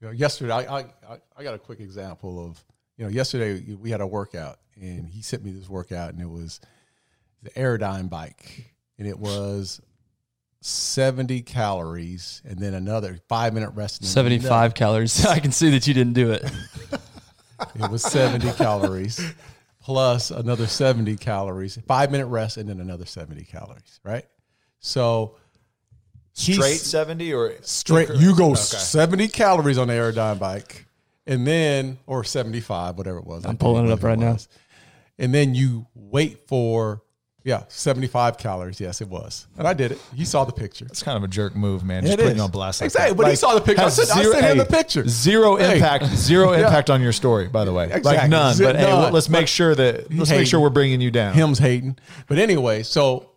[0.00, 2.64] You know, yesterday, I, I, I- I got a quick example of,
[2.96, 6.28] you know, yesterday we had a workout and he sent me this workout and it
[6.28, 6.60] was
[7.44, 9.80] the Airdyne bike and it was
[10.62, 14.00] 70 calories and then another five minute rest.
[14.00, 15.24] and then Seventy five calories.
[15.26, 16.44] I can see that you didn't do it.
[17.76, 19.20] It was 70 calories
[19.80, 24.00] plus another 70 calories, five minute rest and then another 70 calories.
[24.04, 24.24] Right.
[24.80, 25.36] So
[26.32, 30.84] Straight 70 or straight you go 70 calories on the Airdyne bike
[31.28, 34.36] and then or 75 whatever it was I'm pulling it up right now.
[35.16, 37.02] and then you wait for
[37.44, 41.02] yeah 75 calories yes it was and i did it you saw the picture It's
[41.02, 42.02] kind of a jerk move, man.
[42.02, 42.40] Just It putting is.
[42.42, 42.80] on blast.
[42.80, 43.16] Like Exactly, that.
[43.22, 43.82] but he saw the picture.
[43.84, 45.06] I sent- I sent him the picture.
[45.08, 45.74] Zero Hey.
[45.76, 46.06] impact.
[46.16, 47.84] Zero impact on your story, by the way.
[47.84, 48.12] Exactly.
[48.16, 48.56] Like none.
[48.58, 50.38] But hey, let's make sure that let's Hey.
[50.38, 51.34] make sure we're bringing you down.
[51.34, 53.30] him's hating but anyway so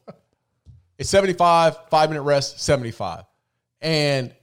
[0.98, 3.24] it's 75 five minute rest 75
[3.82, 4.34] and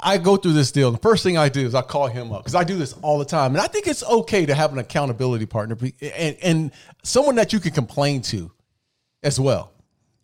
[0.00, 0.90] I go through this deal.
[0.90, 3.18] The first thing I do is I call him up because I do this all
[3.18, 6.72] the time, and I think it's okay to have an accountability partner and, and
[7.02, 8.50] someone that you can complain to
[9.22, 9.72] as well.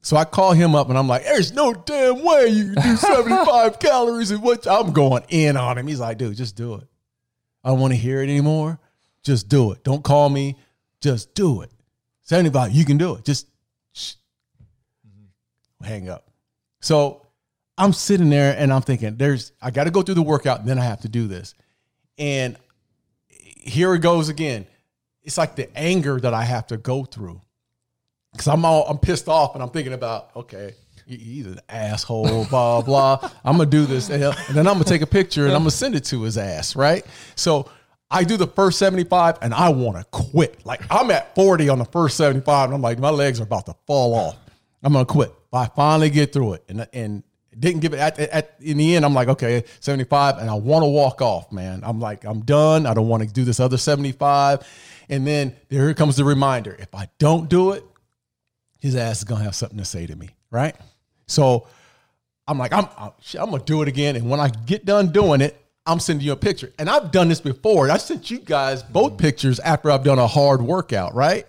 [0.02, 2.96] So I call him up and I'm like, "There's no damn way you can do
[2.96, 5.86] 75 calories and what?" I'm going in on him.
[5.86, 6.88] He's like, "Dude, just do it.
[7.62, 8.80] I don't want to hear it anymore.
[9.22, 9.84] Just do it.
[9.84, 10.56] Don't call me.
[11.00, 11.70] Just do it.
[12.22, 13.24] 75, you can do it.
[13.24, 13.46] Just
[13.92, 14.14] shh.
[15.06, 15.84] Mm-hmm.
[15.84, 16.28] hang up."
[16.80, 17.26] So
[17.78, 20.78] I'm sitting there and I'm thinking, there's I got to go through the workout then
[20.78, 21.54] I have to do this.
[22.18, 22.56] And
[23.34, 24.66] here it goes again.
[25.22, 27.40] It's like the anger that I have to go through.
[28.36, 30.74] Cause I'm all I'm pissed off and I'm thinking about, okay,
[31.06, 33.30] he's an asshole, blah, blah.
[33.44, 34.08] I'm gonna do this.
[34.08, 36.74] And then I'm gonna take a picture and I'm gonna send it to his ass,
[36.74, 37.04] right?
[37.34, 37.68] So
[38.10, 40.64] I do the first 75 and I wanna quit.
[40.64, 43.66] Like I'm at 40 on the first 75, and I'm like, my legs are about
[43.66, 44.36] to fall off.
[44.82, 45.32] I'm gonna quit.
[45.50, 47.22] But I finally get through it, and and
[47.58, 49.04] didn't give it at, at in the end.
[49.04, 51.82] I'm like, okay, 75, and I want to walk off, man.
[51.84, 52.86] I'm like, I'm done.
[52.86, 54.66] I don't want to do this other 75.
[55.08, 57.84] And then there comes the reminder: if I don't do it,
[58.78, 60.76] his ass is gonna have something to say to me, right?
[61.26, 61.68] So
[62.48, 65.40] I'm like, I'm I'm, I'm gonna do it again, and when I get done doing
[65.40, 66.72] it, I'm sending you a picture.
[66.78, 67.90] And I've done this before.
[67.90, 71.46] I sent you guys both pictures after I've done a hard workout, right?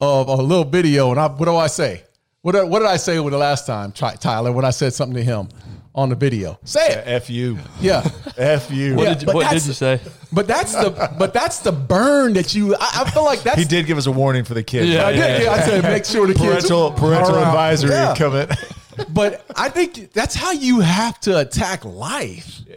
[0.00, 1.10] Of a little video.
[1.10, 2.02] And I, what do I say?
[2.46, 5.16] What did, what did I say with the last time, Tyler, when I said something
[5.16, 5.48] to him
[5.96, 6.60] on the video?
[6.62, 7.02] Say it.
[7.04, 7.58] F you.
[7.80, 8.08] Yeah.
[8.38, 8.94] F you.
[8.94, 10.00] What, Yeah, did, you, what did you say?
[10.32, 13.64] But that's the but that's the burn that you I, I feel like that's He
[13.64, 14.88] did give us a warning for the kids.
[14.88, 15.42] Yeah, I did.
[15.42, 18.14] Yeah, I said make sure the kids Parental parental advisory Yeah.
[18.16, 18.46] coming.
[19.08, 22.60] But I think that's how you have to attack life.
[22.68, 22.76] yeah.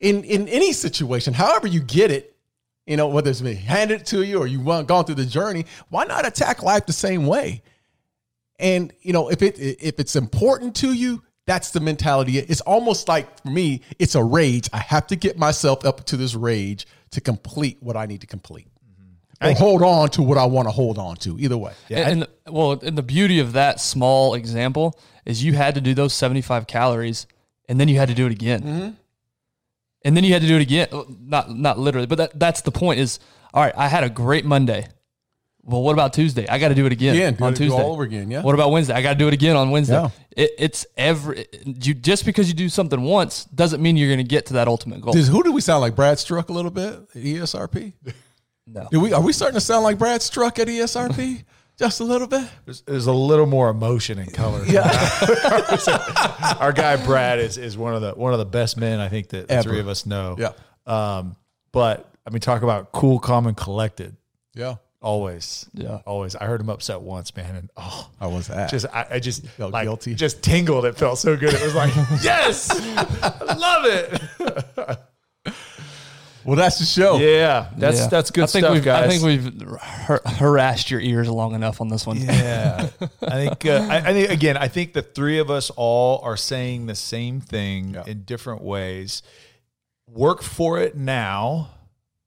[0.00, 2.34] in in any situation, however you get it,
[2.88, 5.64] you know, whether it's been handed to you or you want gone through the journey,
[5.90, 7.62] why not attack life the same way?
[8.58, 12.38] And you know, if it if it's important to you, that's the mentality.
[12.38, 14.68] It's almost like for me, it's a rage.
[14.72, 18.26] I have to get myself up to this rage to complete what I need to
[18.26, 18.68] complete.
[19.42, 21.38] Or hold on to what I want to hold on to.
[21.38, 21.72] Either way.
[21.90, 25.80] and, and the, well, and the beauty of that small example is you had to
[25.80, 27.26] do those 75 calories
[27.68, 28.62] and then you had to do it again.
[28.62, 28.90] Mm-hmm.
[30.06, 30.88] And then you had to do it again.
[31.20, 33.18] Not not literally, but that, that's the point is,
[33.54, 34.86] all right, I had a great Monday.
[35.66, 36.46] Well, what about Tuesday?
[36.46, 37.80] I got to do it again Again, do on it- do Tuesday.
[37.82, 38.42] all over again, yeah.
[38.42, 38.92] What about Wednesday?
[38.94, 39.94] I got to do it again on Wednesday.
[39.94, 40.10] Yeah.
[40.36, 44.24] It, it's every you just because you do something once doesn't mean you're going to
[44.24, 45.12] get to that ultimate goal.
[45.14, 45.94] Does, who do we sound like?
[45.96, 47.92] Brad Struck a little bit at ESRP?
[48.66, 48.88] No.
[48.90, 51.44] Do we are we starting to sound like Brad Struck at ESRP?
[51.78, 52.48] Just a little bit?
[52.66, 54.64] There's, there's a little more emotion and color.
[54.64, 54.82] Yeah.
[56.60, 59.28] Our guy Brad is is one of the one of the best men I think
[59.30, 59.70] that the Ever.
[59.70, 60.36] three of us know.
[60.38, 60.52] Yeah.
[60.86, 61.36] Um,
[61.72, 64.16] but I mean, talk about cool, calm, and collected.
[64.54, 64.76] Yeah.
[65.04, 65.66] Always.
[65.74, 65.98] Yeah.
[66.06, 66.34] Always.
[66.34, 68.70] I heard him upset once, man, and oh, I was at.
[68.70, 70.14] just I, I just Felt like guilty.
[70.14, 70.86] just tingled.
[70.86, 71.52] It felt so good.
[71.52, 74.98] It was like yes, I love it.
[76.46, 77.18] well, that's the show.
[77.18, 78.06] Yeah, that's Yeah.
[78.08, 79.04] that's good I think stuff, we've, guys.
[79.04, 82.16] I think we've har- harassed your ears long enough on this one.
[82.18, 82.88] Yeah,
[83.22, 86.36] I think uh, I, I think again, I think the three of us all are
[86.38, 89.22] saying the same thing in different ways.
[90.08, 91.70] Work for it now,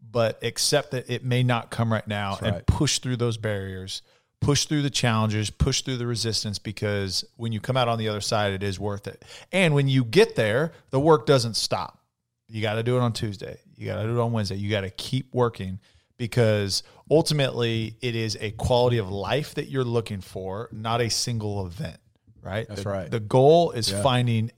[0.09, 2.65] but accept that it may not come right now, and right.
[2.65, 4.01] push through those barriers,
[4.41, 6.59] push through the challenges, push through the resistance.
[6.59, 9.23] Because when you come out on the other side, it is worth it.
[9.51, 11.99] And when you get there, the work doesn't stop.
[12.47, 13.59] You got to do it on Tuesday.
[13.75, 14.55] You got to do it on Wednesday.
[14.55, 15.79] You got to keep working
[16.17, 21.65] because ultimately it is a quality of life that you're looking for, not a single
[21.65, 21.97] event,
[22.41, 22.67] right?
[22.67, 23.11] That's The- right.
[23.11, 24.51] The goal is finding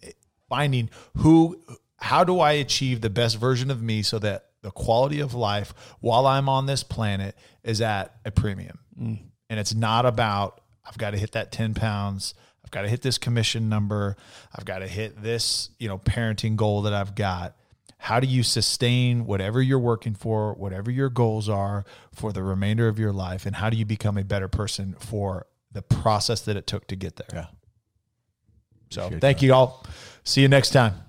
[0.47, 1.59] finding who
[1.97, 5.73] how do I achieve the best version of me so that the quality of life
[5.99, 8.79] while I'm on this planet is at a premium.
[8.99, 9.19] Mm.
[9.49, 12.33] And it's not about I've got to hit that 10 pounds.
[12.63, 14.17] I've got to hit this commission number.
[14.55, 17.55] I've got to hit this, you know, parenting goal that I've got.
[17.99, 21.83] How do you sustain whatever you're working for, whatever your goals are
[22.13, 23.45] for the remainder of your life?
[23.45, 26.95] And how do you become a better person for the process that it took to
[26.95, 27.27] get there?
[27.33, 27.45] Yeah.
[28.89, 29.85] So thank you all.
[30.23, 31.08] See you next time.